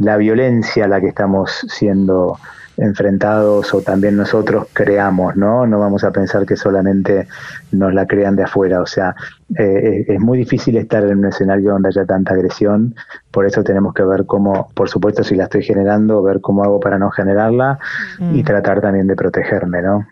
la 0.00 0.16
violencia 0.16 0.84
a 0.84 0.88
la 0.88 1.00
que 1.00 1.08
estamos 1.08 1.64
siendo 1.68 2.38
enfrentados 2.78 3.74
o 3.74 3.82
también 3.82 4.16
nosotros 4.16 4.68
creamos, 4.72 5.36
¿no? 5.36 5.66
No 5.66 5.80
vamos 5.80 6.04
a 6.04 6.12
pensar 6.12 6.46
que 6.46 6.56
solamente 6.56 7.26
nos 7.72 7.92
la 7.92 8.06
crean 8.06 8.36
de 8.36 8.44
afuera, 8.44 8.80
o 8.80 8.86
sea, 8.86 9.14
eh, 9.58 10.04
es 10.06 10.20
muy 10.20 10.38
difícil 10.38 10.76
estar 10.76 11.02
en 11.02 11.18
un 11.18 11.26
escenario 11.26 11.72
donde 11.72 11.88
haya 11.88 12.06
tanta 12.06 12.34
agresión, 12.34 12.94
por 13.32 13.46
eso 13.46 13.64
tenemos 13.64 13.94
que 13.94 14.04
ver 14.04 14.26
cómo, 14.26 14.68
por 14.74 14.88
supuesto, 14.88 15.24
si 15.24 15.34
la 15.34 15.44
estoy 15.44 15.64
generando, 15.64 16.22
ver 16.22 16.40
cómo 16.40 16.62
hago 16.62 16.78
para 16.78 16.98
no 16.98 17.10
generarla 17.10 17.78
y 18.20 18.42
mm. 18.42 18.44
tratar 18.44 18.80
también 18.80 19.08
de 19.08 19.16
protegerme, 19.16 19.82
¿no? 19.82 20.06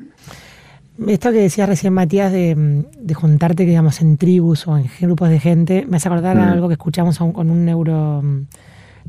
Esto 1.06 1.30
que 1.30 1.42
decía 1.42 1.66
recién 1.66 1.92
Matías 1.92 2.32
de, 2.32 3.14
juntarte, 3.14 3.64
digamos, 3.64 4.00
en 4.00 4.16
tribus 4.16 4.66
o 4.66 4.76
en 4.76 4.86
grupos 5.00 5.28
de 5.28 5.38
gente, 5.38 5.86
me 5.88 5.98
hace 5.98 6.08
acordar 6.08 6.36
mm. 6.36 6.40
algo 6.40 6.68
que 6.68 6.74
escuchamos 6.74 7.18
con 7.18 7.50
un 7.50 7.64
neuro, 7.64 8.22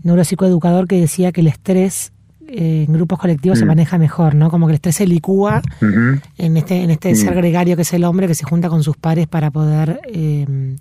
neuropsicoeducador 0.03 0.87
que 0.87 0.99
decía 0.99 1.31
que 1.31 1.41
el 1.41 1.47
estrés 1.47 2.11
en 2.49 2.91
grupos 2.93 3.19
colectivos 3.19 3.59
se 3.59 3.65
mm. 3.65 3.67
maneja 3.67 3.97
mejor, 3.97 4.33
¿no? 4.35 4.49
Como 4.49 4.67
que 4.67 4.71
el 4.71 4.75
estrés 4.75 4.95
se 4.95 5.07
licúa 5.07 5.61
en 5.81 6.57
este, 6.57 6.81
en 6.81 6.89
este 6.91 7.13
ser 7.15 7.33
mm. 7.33 7.37
gregario 7.37 7.75
que 7.75 7.81
es 7.81 7.93
el 7.93 8.05
hombre 8.05 8.27
que 8.27 8.35
se 8.35 8.45
junta 8.45 8.69
con 8.69 8.83
sus 8.83 8.95
pares 8.95 9.27
para 9.27 9.51
poder, 9.51 9.99
em, 10.05 10.77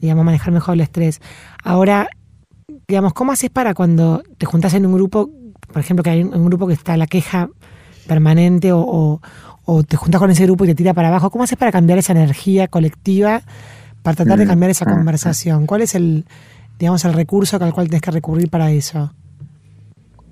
digamos, 0.00 0.24
manejar 0.24 0.52
mejor 0.52 0.74
el 0.74 0.82
estrés. 0.82 1.20
Ahora, 1.64 2.08
digamos, 2.86 3.12
¿cómo 3.12 3.32
haces 3.32 3.50
para 3.50 3.74
cuando 3.74 4.22
te 4.38 4.46
juntas 4.46 4.74
en 4.74 4.86
un 4.86 4.94
grupo 4.94 5.30
por 5.72 5.80
ejemplo, 5.80 6.02
que 6.02 6.10
hay 6.10 6.22
un, 6.22 6.44
grupo 6.46 6.66
que 6.66 6.74
está 6.74 6.96
la 6.96 7.06
queja 7.06 7.48
permanente 8.06 8.70
o, 8.72 9.20
te 9.88 9.96
juntas 9.96 10.20
con 10.20 10.30
ese 10.30 10.44
grupo 10.44 10.64
y 10.64 10.68
te 10.68 10.74
tira 10.74 10.92
para 10.92 11.08
abajo. 11.08 11.30
¿Cómo 11.30 11.44
haces 11.44 11.56
para 11.56 11.72
cambiar 11.72 11.98
esa 11.98 12.12
energía 12.12 12.68
colectiva, 12.68 13.42
para 14.02 14.16
tratar 14.16 14.38
de 14.38 14.44
mm. 14.44 14.48
cambiar 14.48 14.70
esa 14.70 14.84
conversación? 14.84 15.66
¿Cuál 15.66 15.82
es 15.82 15.94
el, 15.94 16.26
digamos, 16.82 17.04
el 17.04 17.12
recurso 17.12 17.62
al 17.62 17.72
cual 17.72 17.86
tienes 17.86 18.02
que 18.02 18.10
recurrir 18.10 18.50
para 18.50 18.72
eso? 18.72 19.12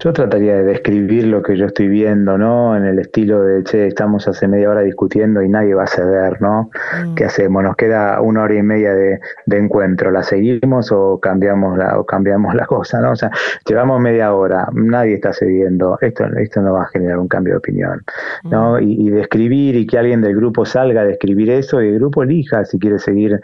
Yo 0.01 0.15
trataría 0.15 0.57
de 0.57 0.65
describir 0.65 1.27
lo 1.27 1.43
que 1.43 1.59
yo 1.59 1.67
estoy 1.67 1.87
viendo, 1.87 2.39
¿no? 2.39 2.75
En 2.75 2.87
el 2.87 2.99
estilo 2.99 3.43
de, 3.43 3.63
che, 3.65 3.87
estamos 3.87 4.27
hace 4.27 4.49
media 4.49 4.71
hora 4.71 4.81
discutiendo 4.81 5.43
y 5.43 5.49
nadie 5.51 5.75
va 5.75 5.85
a 5.85 5.87
ceder, 5.87 6.41
¿no? 6.41 6.71
Mm. 7.05 7.15
¿Qué 7.15 7.27
hacemos? 7.27 7.63
Nos 7.63 7.77
queda 7.77 8.19
una 8.23 8.45
hora 8.45 8.55
y 8.55 8.63
media 8.63 8.95
de, 8.95 9.21
encuentro. 9.51 10.11
¿La 10.11 10.23
seguimos 10.23 10.91
o 10.91 11.21
cambiamos 11.21 11.77
la, 11.77 11.99
o 11.99 12.07
cambiamos 12.07 12.55
la 12.57 12.65
cosa, 12.65 13.01
¿no? 13.01 13.13
O 13.13 13.17
sea, 13.17 13.31
llevamos 13.69 14.01
media 14.01 14.33
hora, 14.33 14.69
nadie 14.73 15.17
está 15.17 15.35
cediendo. 15.35 15.99
Esto, 16.01 16.25
esto 16.39 16.63
no 16.63 16.73
va 16.73 16.85
a 16.85 16.89
generar 16.89 17.19
un 17.19 17.29
cambio 17.29 17.53
de 17.55 17.59
opinión, 17.59 18.03
¿no? 18.45 18.77
Mm. 18.77 18.83
Y, 18.83 19.11
describir 19.11 19.77
y 19.77 19.87
que 19.87 19.99
alguien 19.99 20.23
del 20.23 20.35
grupo 20.35 20.65
salga 20.65 21.03
a 21.03 21.05
describir 21.05 21.51
eso 21.51 21.83
y 21.83 21.89
el 21.89 21.97
grupo 21.97 22.23
elija 22.23 22.65
si 22.65 22.79
quiere 22.79 22.99
seguir 22.99 23.39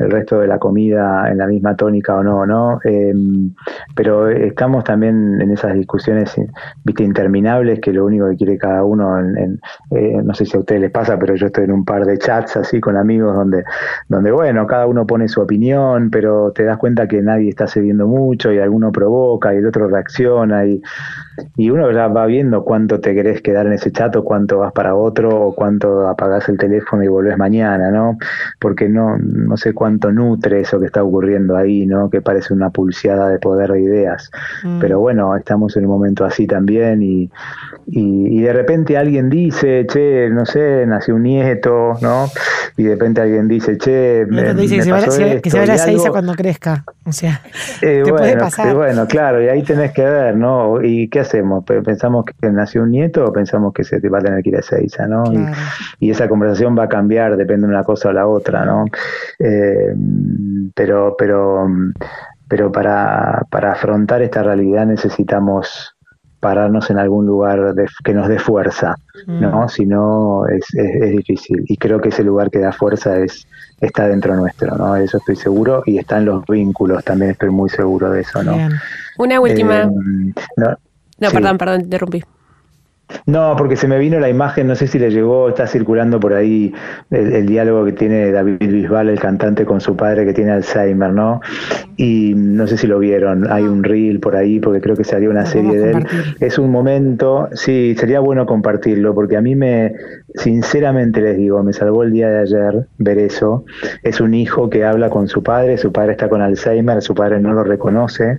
el 0.00 0.10
resto 0.10 0.40
de 0.40 0.46
la 0.48 0.58
comida 0.58 1.30
en 1.30 1.38
la 1.38 1.46
misma 1.46 1.76
tónica 1.76 2.16
o 2.16 2.22
no, 2.22 2.46
¿no? 2.46 2.80
Em, 2.84 3.54
pero 3.94 4.28
estamos 4.28 4.84
también 4.84 5.40
en 5.40 5.50
esas 5.50 5.74
discusiones 5.74 6.34
viste 6.84 7.04
interminables 7.04 7.80
que 7.80 7.92
lo 7.92 8.06
único 8.06 8.28
que 8.30 8.36
quiere 8.36 8.58
cada 8.58 8.84
uno 8.84 9.18
en, 9.18 9.60
eh, 9.90 10.20
no 10.22 10.34
sé 10.34 10.46
si 10.46 10.56
a 10.56 10.60
ustedes 10.60 10.80
les 10.80 10.90
pasa 10.90 11.18
pero 11.18 11.34
yo 11.34 11.46
estoy 11.46 11.64
en 11.64 11.72
un 11.72 11.84
par 11.84 12.04
de 12.04 12.18
chats 12.18 12.56
así 12.56 12.80
con 12.80 12.96
amigos 12.96 13.34
donde 13.34 13.64
donde 14.08 14.32
bueno 14.32 14.66
cada 14.66 14.86
uno 14.86 15.06
pone 15.06 15.28
su 15.28 15.40
opinión 15.40 16.10
pero 16.10 16.52
te 16.52 16.64
das 16.64 16.78
cuenta 16.78 17.06
que 17.06 17.22
nadie 17.22 17.48
está 17.48 17.66
cediendo 17.66 18.06
mucho 18.06 18.52
y 18.52 18.58
alguno 18.58 18.92
provoca 18.92 19.54
y 19.54 19.58
el 19.58 19.66
otro 19.66 19.88
reacciona 19.88 20.64
y 20.66 20.80
y 21.56 21.70
uno 21.70 21.90
ya 21.92 22.08
va 22.08 22.26
viendo 22.26 22.64
cuánto 22.64 23.00
te 23.00 23.14
querés 23.14 23.42
quedar 23.42 23.66
en 23.66 23.72
ese 23.72 23.90
chat 23.92 24.14
o 24.16 24.24
cuánto 24.24 24.58
vas 24.58 24.72
para 24.72 24.94
otro 24.94 25.30
o 25.30 25.54
cuánto 25.54 26.08
apagás 26.08 26.48
el 26.48 26.58
teléfono 26.58 27.02
y 27.02 27.08
volvés 27.08 27.38
mañana, 27.38 27.90
¿no? 27.90 28.18
Porque 28.58 28.88
no, 28.88 29.16
no 29.18 29.56
sé 29.56 29.72
cuánto 29.72 30.12
nutre 30.12 30.60
eso 30.60 30.80
que 30.80 30.86
está 30.86 31.02
ocurriendo 31.02 31.56
ahí, 31.56 31.86
¿no? 31.86 32.10
Que 32.10 32.20
parece 32.20 32.52
una 32.52 32.70
pulseada 32.70 33.28
de 33.28 33.38
poder 33.38 33.70
de 33.72 33.80
ideas. 33.80 34.30
Mm. 34.62 34.80
Pero 34.80 35.00
bueno, 35.00 35.36
estamos 35.36 35.76
en 35.76 35.84
un 35.84 35.90
momento 35.90 36.24
así 36.24 36.46
también 36.46 37.02
y, 37.02 37.30
y, 37.86 38.40
de 38.40 38.52
repente 38.52 38.96
alguien 38.96 39.30
dice, 39.30 39.86
che, 39.86 40.28
no 40.30 40.46
sé, 40.46 40.86
nació 40.86 41.16
un 41.16 41.24
nieto, 41.24 41.94
¿no? 42.00 42.26
Y 42.76 42.84
de 42.84 42.90
repente 42.90 43.20
alguien 43.20 43.48
dice, 43.48 43.76
che, 43.78 44.26
me, 44.28 44.54
dice 44.54 44.76
que, 44.76 44.82
se 44.82 44.92
vaya, 44.92 45.40
que 45.40 45.50
se 45.50 45.58
vaya 45.58 45.74
a 45.74 45.78
Seiza 45.78 46.10
cuando 46.10 46.34
crezca. 46.34 46.84
O 47.10 47.12
sea, 47.12 47.42
eh, 47.82 48.02
te 48.04 48.10
puede 48.10 48.36
pasar. 48.36 48.74
bueno, 48.74 49.06
claro, 49.06 49.42
y 49.42 49.48
ahí 49.48 49.62
tenés 49.62 49.92
que 49.92 50.04
ver, 50.04 50.36
¿no? 50.36 50.80
¿Y 50.80 51.08
qué 51.08 51.20
hacemos? 51.20 51.64
¿Pensamos 51.64 52.24
que 52.24 52.50
nació 52.50 52.84
un 52.84 52.92
nieto 52.92 53.24
o 53.24 53.32
pensamos 53.32 53.74
que 53.74 53.84
se 53.84 54.00
te 54.00 54.08
va 54.08 54.18
a 54.18 54.22
tener 54.22 54.42
que 54.42 54.50
ir 54.50 54.56
a 54.56 54.62
Seiza, 54.62 55.06
¿no? 55.06 55.24
Y, 55.98 56.10
esa 56.10 56.28
conversación 56.28 56.76
va 56.76 56.84
a 56.84 56.88
cambiar, 56.88 57.36
depende 57.36 57.66
de 57.66 57.72
una 57.72 57.84
cosa 57.84 58.08
o 58.08 58.12
la 58.12 58.26
otra, 58.26 58.64
¿no? 58.64 58.84
Eh, 59.38 59.94
pero, 60.74 61.14
pero, 61.18 61.66
pero 62.48 62.72
para, 62.72 63.42
para 63.50 63.72
afrontar 63.72 64.22
esta 64.22 64.42
realidad 64.42 64.86
necesitamos 64.86 65.96
pararnos 66.40 66.90
en 66.90 66.98
algún 66.98 67.26
lugar 67.26 67.74
que 68.02 68.14
nos 68.14 68.28
dé 68.28 68.38
fuerza, 68.38 68.96
¿no? 69.26 69.64
Mm. 69.64 69.68
Si 69.68 69.86
no, 69.86 70.46
es, 70.46 70.64
es, 70.74 71.10
difícil. 71.12 71.64
Y 71.68 71.76
creo 71.76 72.00
que 72.00 72.08
ese 72.08 72.24
lugar 72.24 72.50
que 72.50 72.58
da 72.58 72.72
fuerza 72.72 73.18
es 73.18 73.46
está 73.80 74.08
dentro 74.08 74.34
nuestro, 74.36 74.76
¿no? 74.76 74.96
Eso 74.96 75.18
estoy 75.18 75.36
seguro. 75.36 75.82
Y 75.86 75.98
está 75.98 76.18
en 76.18 76.26
los 76.26 76.44
vínculos, 76.46 77.04
también 77.04 77.32
estoy 77.32 77.50
muy 77.50 77.68
seguro 77.68 78.10
de 78.10 78.22
eso, 78.22 78.42
¿no? 78.42 78.56
Una 79.18 79.40
última. 79.40 79.82
Eh, 79.82 79.88
no, 80.56 81.30
perdón, 81.30 81.58
perdón, 81.58 81.80
interrumpí. 81.82 82.22
No, 83.26 83.54
porque 83.56 83.76
se 83.76 83.86
me 83.88 83.98
vino 83.98 84.18
la 84.18 84.28
imagen, 84.28 84.66
no 84.66 84.74
sé 84.74 84.86
si 84.86 84.98
le 84.98 85.10
llegó, 85.10 85.48
está 85.48 85.66
circulando 85.66 86.20
por 86.20 86.34
ahí 86.34 86.72
el, 87.10 87.46
diálogo 87.46 87.84
que 87.84 87.92
tiene 87.92 88.30
David 88.30 88.58
Bisbal, 88.58 89.08
el 89.08 89.18
cantante, 89.18 89.64
con 89.64 89.80
su 89.80 89.96
padre 89.96 90.24
que 90.24 90.32
tiene 90.32 90.52
Alzheimer, 90.52 91.12
¿no? 91.12 91.40
Y 91.96 92.34
no 92.34 92.66
sé 92.66 92.76
si 92.78 92.86
lo 92.86 92.98
vieron, 92.98 93.50
hay 93.50 93.64
un 93.64 93.84
reel 93.84 94.20
por 94.20 94.36
ahí, 94.36 94.60
porque 94.60 94.80
creo 94.80 94.96
que 94.96 95.04
haría 95.14 95.30
una 95.30 95.46
serie 95.46 95.78
de 95.78 95.90
él. 95.92 96.06
Es 96.40 96.58
un 96.58 96.70
momento, 96.70 97.48
sí, 97.52 97.94
sería 97.98 98.20
bueno 98.20 98.46
compartirlo, 98.46 99.14
porque 99.14 99.36
a 99.36 99.40
mí 99.40 99.54
me, 99.54 99.92
sinceramente 100.34 101.20
les 101.20 101.36
digo, 101.36 101.62
me 101.62 101.72
salvó 101.72 102.02
el 102.02 102.12
día 102.12 102.28
de 102.28 102.40
ayer 102.40 102.86
ver 102.98 103.18
eso. 103.18 103.64
Es 104.02 104.20
un 104.20 104.34
hijo 104.34 104.70
que 104.70 104.84
habla 104.84 105.10
con 105.10 105.28
su 105.28 105.42
padre, 105.42 105.76
su 105.78 105.92
padre 105.92 106.12
está 106.12 106.28
con 106.28 106.40
Alzheimer, 106.42 107.02
su 107.02 107.14
padre 107.14 107.40
no 107.40 107.52
lo 107.52 107.64
reconoce. 107.64 108.38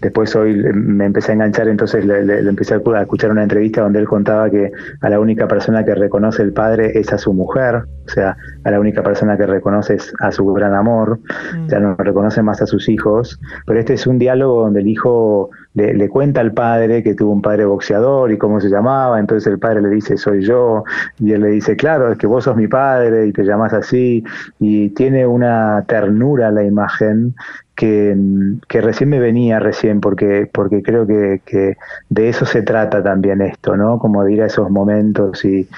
Después 0.00 0.34
hoy 0.36 0.54
me 0.54 1.06
empecé 1.06 1.32
a 1.32 1.34
enganchar, 1.34 1.68
entonces 1.68 2.04
le, 2.04 2.40
empecé 2.40 2.74
a 2.74 3.00
escuchar 3.00 3.30
una 3.30 3.42
entrevista 3.42 3.82
donde 3.82 3.97
él 3.98 4.06
contaba 4.06 4.50
que 4.50 4.72
a 5.00 5.08
la 5.08 5.20
única 5.20 5.48
persona 5.48 5.84
que 5.84 5.94
reconoce 5.94 6.42
el 6.42 6.52
padre 6.52 6.98
es 6.98 7.12
a 7.12 7.18
su 7.18 7.32
mujer, 7.32 7.84
o 8.06 8.10
sea, 8.10 8.36
a 8.64 8.70
la 8.70 8.80
única 8.80 9.02
persona 9.02 9.36
que 9.36 9.46
reconoce 9.46 9.94
es 9.94 10.12
a 10.20 10.32
su 10.32 10.46
gran 10.52 10.74
amor, 10.74 11.18
mm. 11.54 11.68
ya 11.68 11.78
no 11.80 11.94
reconoce 11.96 12.42
más 12.42 12.62
a 12.62 12.66
sus 12.66 12.88
hijos. 12.88 13.38
Pero 13.66 13.78
este 13.78 13.94
es 13.94 14.06
un 14.06 14.18
diálogo 14.18 14.62
donde 14.62 14.80
el 14.80 14.88
hijo 14.88 15.50
le, 15.74 16.08
cuenta 16.08 16.40
al 16.40 16.52
padre 16.52 17.02
que 17.02 17.14
tuvo 17.14 17.32
un 17.32 17.42
padre 17.42 17.64
boxeador 17.64 18.32
y 18.32 18.38
cómo 18.38 18.60
se 18.60 18.68
llamaba, 18.68 19.20
entonces 19.20 19.46
el 19.52 19.58
padre 19.58 19.82
le 19.82 19.90
dice, 19.90 20.16
soy 20.16 20.42
yo, 20.42 20.84
y 21.18 21.32
él 21.32 21.42
le 21.42 21.48
dice, 21.48 21.76
claro, 21.76 22.10
es 22.10 22.18
que 22.18 22.26
vos 22.26 22.44
sos 22.44 22.56
mi 22.56 22.66
padre 22.66 23.26
y 23.26 23.32
te 23.32 23.44
llamas 23.44 23.72
así, 23.72 24.24
y 24.58 24.90
tiene 24.90 25.26
una 25.26 25.84
ternura 25.86 26.50
la 26.50 26.64
imagen 26.64 27.34
que, 27.78 28.16
que, 28.66 28.80
recién 28.80 29.08
me 29.08 29.20
venía 29.20 29.60
recién, 29.60 30.00
porque, 30.00 30.50
porque 30.52 30.82
creo 30.82 31.06
que, 31.06 31.42
que, 31.46 31.76
de 32.08 32.28
eso 32.28 32.44
se 32.44 32.62
trata 32.62 33.04
también 33.04 33.40
esto, 33.40 33.76
¿no? 33.76 34.00
Como 34.00 34.24
de 34.24 34.32
ir 34.32 34.42
a 34.42 34.46
esos 34.46 34.68
momentos 34.68 35.44
y, 35.44 35.68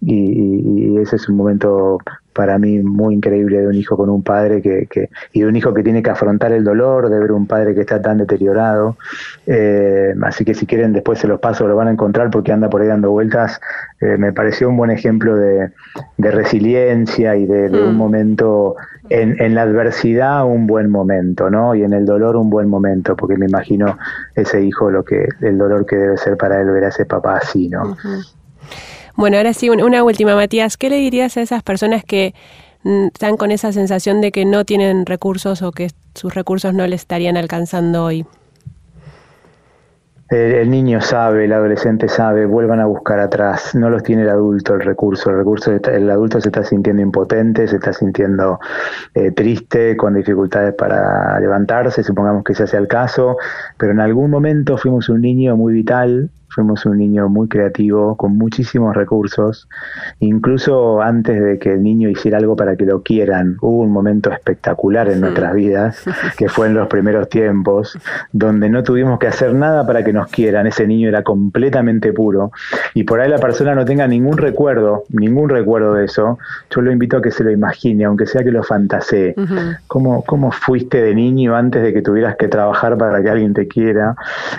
y, 0.00 0.94
y, 0.94 0.98
ese 0.98 1.16
es 1.16 1.28
un 1.28 1.36
momento 1.36 1.98
para 2.36 2.58
mí 2.58 2.80
muy 2.80 3.14
increíble 3.14 3.60
de 3.60 3.66
un 3.66 3.74
hijo 3.74 3.96
con 3.96 4.10
un 4.10 4.22
padre 4.22 4.60
que, 4.60 4.86
que, 4.90 5.08
y 5.32 5.40
de 5.40 5.46
un 5.46 5.56
hijo 5.56 5.72
que 5.72 5.82
tiene 5.82 6.02
que 6.02 6.10
afrontar 6.10 6.52
el 6.52 6.64
dolor 6.64 7.08
de 7.08 7.18
ver 7.18 7.32
un 7.32 7.46
padre 7.46 7.74
que 7.74 7.80
está 7.80 8.02
tan 8.02 8.18
deteriorado. 8.18 8.98
Eh, 9.46 10.14
así 10.22 10.44
que 10.44 10.52
si 10.52 10.66
quieren 10.66 10.92
después 10.92 11.18
se 11.18 11.26
los 11.26 11.40
paso, 11.40 11.66
lo 11.66 11.74
van 11.76 11.88
a 11.88 11.92
encontrar 11.92 12.30
porque 12.30 12.52
anda 12.52 12.68
por 12.68 12.82
ahí 12.82 12.88
dando 12.88 13.10
vueltas. 13.10 13.58
Eh, 14.02 14.18
me 14.18 14.34
pareció 14.34 14.68
un 14.68 14.76
buen 14.76 14.90
ejemplo 14.90 15.34
de, 15.34 15.70
de 16.18 16.30
resiliencia 16.30 17.34
y 17.36 17.46
de, 17.46 17.70
un 17.70 17.94
mm. 17.94 17.96
momento, 17.96 18.76
en, 19.08 19.40
en, 19.40 19.54
la 19.54 19.62
adversidad 19.62 20.44
un 20.44 20.66
buen 20.66 20.90
momento, 20.90 21.48
¿no? 21.48 21.74
Y 21.74 21.84
en 21.84 21.94
el 21.94 22.04
dolor 22.04 22.36
un 22.36 22.50
buen 22.50 22.68
momento, 22.68 23.16
porque 23.16 23.38
me 23.38 23.46
imagino 23.46 23.96
ese 24.34 24.62
hijo 24.62 24.90
lo 24.90 25.04
que, 25.04 25.26
el 25.40 25.56
dolor 25.56 25.86
que 25.86 25.96
debe 25.96 26.18
ser 26.18 26.36
para 26.36 26.60
él 26.60 26.70
ver 26.70 26.84
a 26.84 26.88
ese 26.88 27.06
papá 27.06 27.38
así, 27.38 27.70
¿no? 27.70 27.96
Bueno, 29.16 29.38
ahora 29.38 29.54
sí, 29.54 29.70
una 29.70 30.04
última, 30.04 30.34
Matías. 30.34 30.76
¿Qué 30.76 30.90
le 30.90 30.96
dirías 30.96 31.38
a 31.38 31.40
esas 31.40 31.62
personas 31.62 32.04
que 32.04 32.34
mm, 32.82 33.06
están 33.06 33.38
con 33.38 33.50
esa 33.50 33.72
sensación 33.72 34.20
de 34.20 34.30
que 34.30 34.44
no 34.44 34.66
tienen 34.66 35.06
recursos 35.06 35.62
o 35.62 35.72
que 35.72 35.90
sus 36.14 36.34
recursos 36.34 36.74
no 36.74 36.86
les 36.86 37.00
estarían 37.00 37.38
alcanzando 37.38 38.04
hoy? 38.04 38.26
El, 40.28 40.70
niño 40.70 41.00
sabe, 41.00 41.44
el 41.44 41.52
adolescente 41.52 42.08
sabe, 42.08 42.46
vuelvan 42.46 42.80
a 42.80 42.86
buscar 42.86 43.20
atrás, 43.20 43.76
no 43.76 43.88
los 43.90 44.02
tiene 44.02 44.22
el 44.22 44.28
adulto 44.28 44.74
el 44.74 44.80
recurso, 44.80 45.30
el 45.30 45.36
recurso 45.36 45.70
el 45.70 46.10
adulto 46.10 46.40
se 46.40 46.48
está 46.48 46.64
sintiendo 46.64 47.00
impotente, 47.00 47.68
se 47.68 47.76
está 47.76 47.92
sintiendo 47.92 48.58
eh, 49.14 49.30
triste, 49.30 49.96
con 49.96 50.14
dificultades 50.14 50.74
para 50.74 51.38
levantarse, 51.38 52.02
supongamos 52.02 52.42
que 52.42 52.54
ese 52.54 52.66
sea 52.66 52.80
el 52.80 52.88
caso, 52.88 53.36
pero 53.78 53.92
en 53.92 54.00
algún 54.00 54.32
momento 54.32 54.76
fuimos 54.76 55.08
un 55.08 55.20
niño 55.20 55.56
muy 55.56 55.72
vital, 55.72 56.28
Fuimos 56.48 56.86
un 56.86 56.98
niño 56.98 57.28
muy 57.28 57.48
creativo, 57.48 58.16
con 58.16 58.36
muchísimos 58.36 58.94
recursos. 58.94 59.68
Incluso 60.20 61.02
antes 61.02 61.42
de 61.42 61.58
que 61.58 61.74
el 61.74 61.82
niño 61.82 62.08
hiciera 62.08 62.38
algo 62.38 62.56
para 62.56 62.76
que 62.76 62.86
lo 62.86 63.02
quieran, 63.02 63.56
hubo 63.60 63.82
un 63.82 63.90
momento 63.90 64.30
espectacular 64.30 65.08
en 65.08 65.20
nuestras 65.20 65.54
vidas, 65.54 66.04
que 66.36 66.48
fue 66.48 66.68
en 66.68 66.74
los 66.74 66.88
primeros 66.88 67.28
tiempos, 67.28 67.98
donde 68.32 68.68
no 68.68 68.82
tuvimos 68.82 69.18
que 69.18 69.26
hacer 69.26 69.54
nada 69.54 69.86
para 69.86 70.04
que 70.04 70.12
nos 70.12 70.28
quieran. 70.28 70.66
Ese 70.66 70.86
niño 70.86 71.08
era 71.08 71.22
completamente 71.22 72.12
puro. 72.12 72.52
Y 72.94 73.04
por 73.04 73.20
ahí 73.20 73.28
la 73.28 73.38
persona 73.38 73.74
no 73.74 73.84
tenga 73.84 74.06
ningún 74.06 74.38
recuerdo, 74.38 75.04
ningún 75.10 75.48
recuerdo 75.48 75.94
de 75.94 76.06
eso. 76.06 76.38
Yo 76.70 76.80
lo 76.80 76.90
invito 76.90 77.18
a 77.18 77.22
que 77.22 77.30
se 77.30 77.44
lo 77.44 77.50
imagine, 77.50 78.04
aunque 78.04 78.26
sea 78.26 78.42
que 78.42 78.50
lo 78.50 78.62
fantasee. 78.62 79.34
¿Cómo, 79.86 80.24
¿Cómo 80.24 80.50
fuiste 80.50 81.02
de 81.02 81.14
niño 81.14 81.54
antes 81.54 81.82
de 81.82 81.92
que 81.92 82.02
tuvieras 82.02 82.36
que 82.36 82.48
trabajar 82.48 82.96
para 82.96 83.22
que 83.22 83.30
alguien 83.30 83.54
te 83.54 83.68
quiera? 83.68 84.16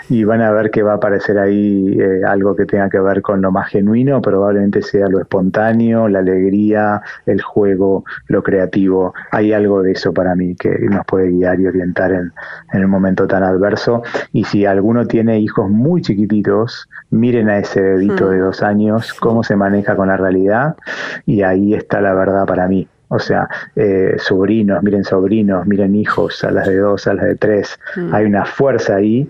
Y 0.09 0.23
van 0.23 0.41
a 0.41 0.51
ver 0.51 0.71
que 0.71 0.83
va 0.83 0.93
a 0.93 0.95
aparecer 0.95 1.39
ahí 1.39 1.76
eh, 1.99 2.21
algo 2.25 2.55
que 2.55 2.65
tenga 2.65 2.89
que 2.89 2.99
ver 2.99 3.21
con 3.21 3.41
lo 3.41 3.51
más 3.51 3.69
genuino, 3.69 4.21
probablemente 4.21 4.81
sea 4.81 5.07
lo 5.07 5.19
espontáneo, 5.19 6.07
la 6.07 6.19
alegría, 6.19 7.01
el 7.25 7.41
juego, 7.41 8.03
lo 8.27 8.43
creativo. 8.43 9.13
Hay 9.31 9.53
algo 9.53 9.81
de 9.83 9.91
eso 9.91 10.13
para 10.13 10.35
mí 10.35 10.55
que 10.55 10.69
nos 10.89 11.05
puede 11.05 11.29
guiar 11.29 11.59
y 11.59 11.67
orientar 11.67 12.11
en, 12.11 12.31
en 12.73 12.85
un 12.85 12.91
momento 12.91 13.27
tan 13.27 13.43
adverso. 13.43 14.03
Y 14.33 14.43
si 14.43 14.65
alguno 14.65 15.05
tiene 15.05 15.39
hijos 15.39 15.69
muy 15.69 16.01
chiquititos, 16.01 16.87
miren 17.09 17.49
a 17.49 17.59
ese 17.59 17.81
bebito 17.81 18.29
de 18.29 18.39
dos 18.39 18.61
años, 18.63 19.13
cómo 19.13 19.43
se 19.43 19.55
maneja 19.55 19.95
con 19.95 20.07
la 20.07 20.17
realidad 20.17 20.75
y 21.25 21.41
ahí 21.41 21.73
está 21.73 22.01
la 22.01 22.13
verdad 22.13 22.45
para 22.45 22.67
mí. 22.67 22.87
O 23.09 23.19
sea, 23.19 23.47
eh, 23.75 24.15
sobrinos, 24.17 24.83
miren 24.83 25.05
sobrinos, 25.05 25.65
miren 25.65 25.95
hijos, 25.95 26.43
a 26.43 26.51
las 26.51 26.67
de 26.67 26.77
dos, 26.77 27.07
a 27.07 27.13
las 27.13 27.25
de 27.25 27.35
tres. 27.35 27.79
Hay 28.11 28.25
una 28.25 28.43
fuerza 28.43 28.95
ahí 28.95 29.29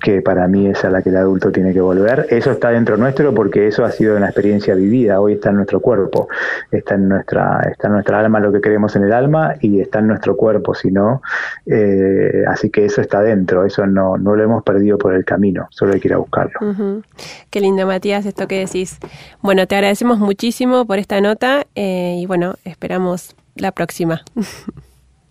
que 0.00 0.22
para 0.22 0.48
mí 0.48 0.66
es 0.68 0.84
a 0.84 0.90
la 0.90 1.02
que 1.02 1.10
el 1.10 1.16
adulto 1.16 1.50
tiene 1.52 1.72
que 1.72 1.80
volver. 1.80 2.26
Eso 2.30 2.52
está 2.52 2.70
dentro 2.70 2.96
nuestro 2.96 3.34
porque 3.34 3.66
eso 3.66 3.84
ha 3.84 3.90
sido 3.90 4.16
una 4.16 4.26
experiencia 4.26 4.74
vivida, 4.74 5.20
hoy 5.20 5.34
está 5.34 5.50
en 5.50 5.56
nuestro 5.56 5.80
cuerpo, 5.80 6.28
está 6.70 6.94
en 6.94 7.08
nuestra, 7.08 7.60
está 7.70 7.88
en 7.88 7.94
nuestra 7.94 8.20
alma 8.20 8.40
lo 8.40 8.52
que 8.52 8.60
queremos 8.60 8.94
en 8.96 9.04
el 9.04 9.12
alma 9.12 9.54
y 9.60 9.80
está 9.80 10.00
en 10.00 10.08
nuestro 10.08 10.36
cuerpo, 10.36 10.74
si 10.74 10.90
no, 10.90 11.22
eh, 11.66 12.44
así 12.48 12.70
que 12.70 12.84
eso 12.84 13.00
está 13.00 13.20
dentro, 13.20 13.64
eso 13.64 13.86
no, 13.86 14.16
no 14.16 14.34
lo 14.34 14.42
hemos 14.42 14.62
perdido 14.62 14.98
por 14.98 15.14
el 15.14 15.24
camino, 15.24 15.68
solo 15.70 15.92
hay 15.92 16.00
que 16.00 16.08
ir 16.08 16.14
a 16.14 16.18
buscarlo. 16.18 17.02
Qué 17.50 17.60
lindo 17.60 17.86
Matías 17.86 18.26
esto 18.26 18.46
que 18.48 18.60
decís. 18.60 18.98
Bueno, 19.42 19.66
te 19.66 19.74
agradecemos 19.74 20.18
muchísimo 20.18 20.86
por 20.86 20.98
esta 20.98 21.20
nota 21.20 21.66
eh, 21.74 22.16
y 22.18 22.26
bueno, 22.26 22.54
esperamos 22.64 23.34
la 23.54 23.72
próxima. 23.72 24.22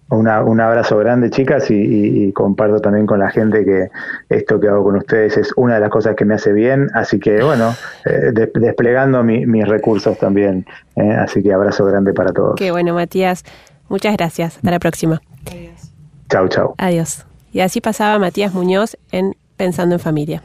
un 0.09 0.59
abrazo 0.61 0.97
grande, 0.97 1.29
chicas, 1.29 1.69
y, 1.69 2.31
comparto 2.33 2.79
también 2.79 3.05
con 3.05 3.19
la 3.19 3.29
gente 3.29 3.65
que 3.65 3.89
esto 4.29 4.59
que 4.59 4.67
hago 4.67 4.83
con 4.83 4.97
ustedes 4.97 5.37
es 5.37 5.51
una 5.55 5.75
de 5.75 5.81
las 5.81 5.89
cosas 5.89 6.15
que 6.15 6.25
me 6.25 6.35
hace 6.35 6.53
bien, 6.53 6.89
así 6.93 7.19
que 7.19 7.43
bueno, 7.43 7.75
eh, 8.05 8.31
desplegando 8.53 9.23
mis 9.23 9.67
recursos 9.67 10.17
también, 10.17 10.65
eh, 10.95 11.11
así 11.11 11.43
que 11.43 11.53
abrazo 11.53 11.85
grande 11.85 12.13
para 12.13 12.31
todos. 12.31 12.55
Qué 12.55 12.71
bueno, 12.71 12.93
Matías, 12.93 13.43
muchas 13.89 14.15
gracias, 14.15 14.57
hasta 14.57 14.71
la 14.71 14.79
próxima. 14.79 15.21
Adiós. 15.51 15.93
Chau, 16.29 16.47
chau. 16.47 16.75
Adiós. 16.77 17.25
Y 17.51 17.61
así 17.61 17.81
pasaba 17.81 18.19
Matías 18.19 18.53
Muñoz 18.53 18.97
en 19.11 19.35
Pensando 19.55 19.95
en 19.95 19.99
Familia. 19.99 20.43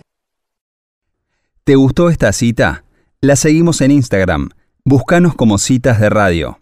¿Te 1.64 1.76
gustó 1.76 2.08
esta 2.08 2.32
cita? 2.32 2.84
La 3.20 3.36
seguimos 3.36 3.80
en 3.80 3.92
Instagram. 3.92 4.48
Búscanos 4.84 5.34
como 5.34 5.58
citas 5.58 6.00
de 6.00 6.10
radio. 6.10 6.61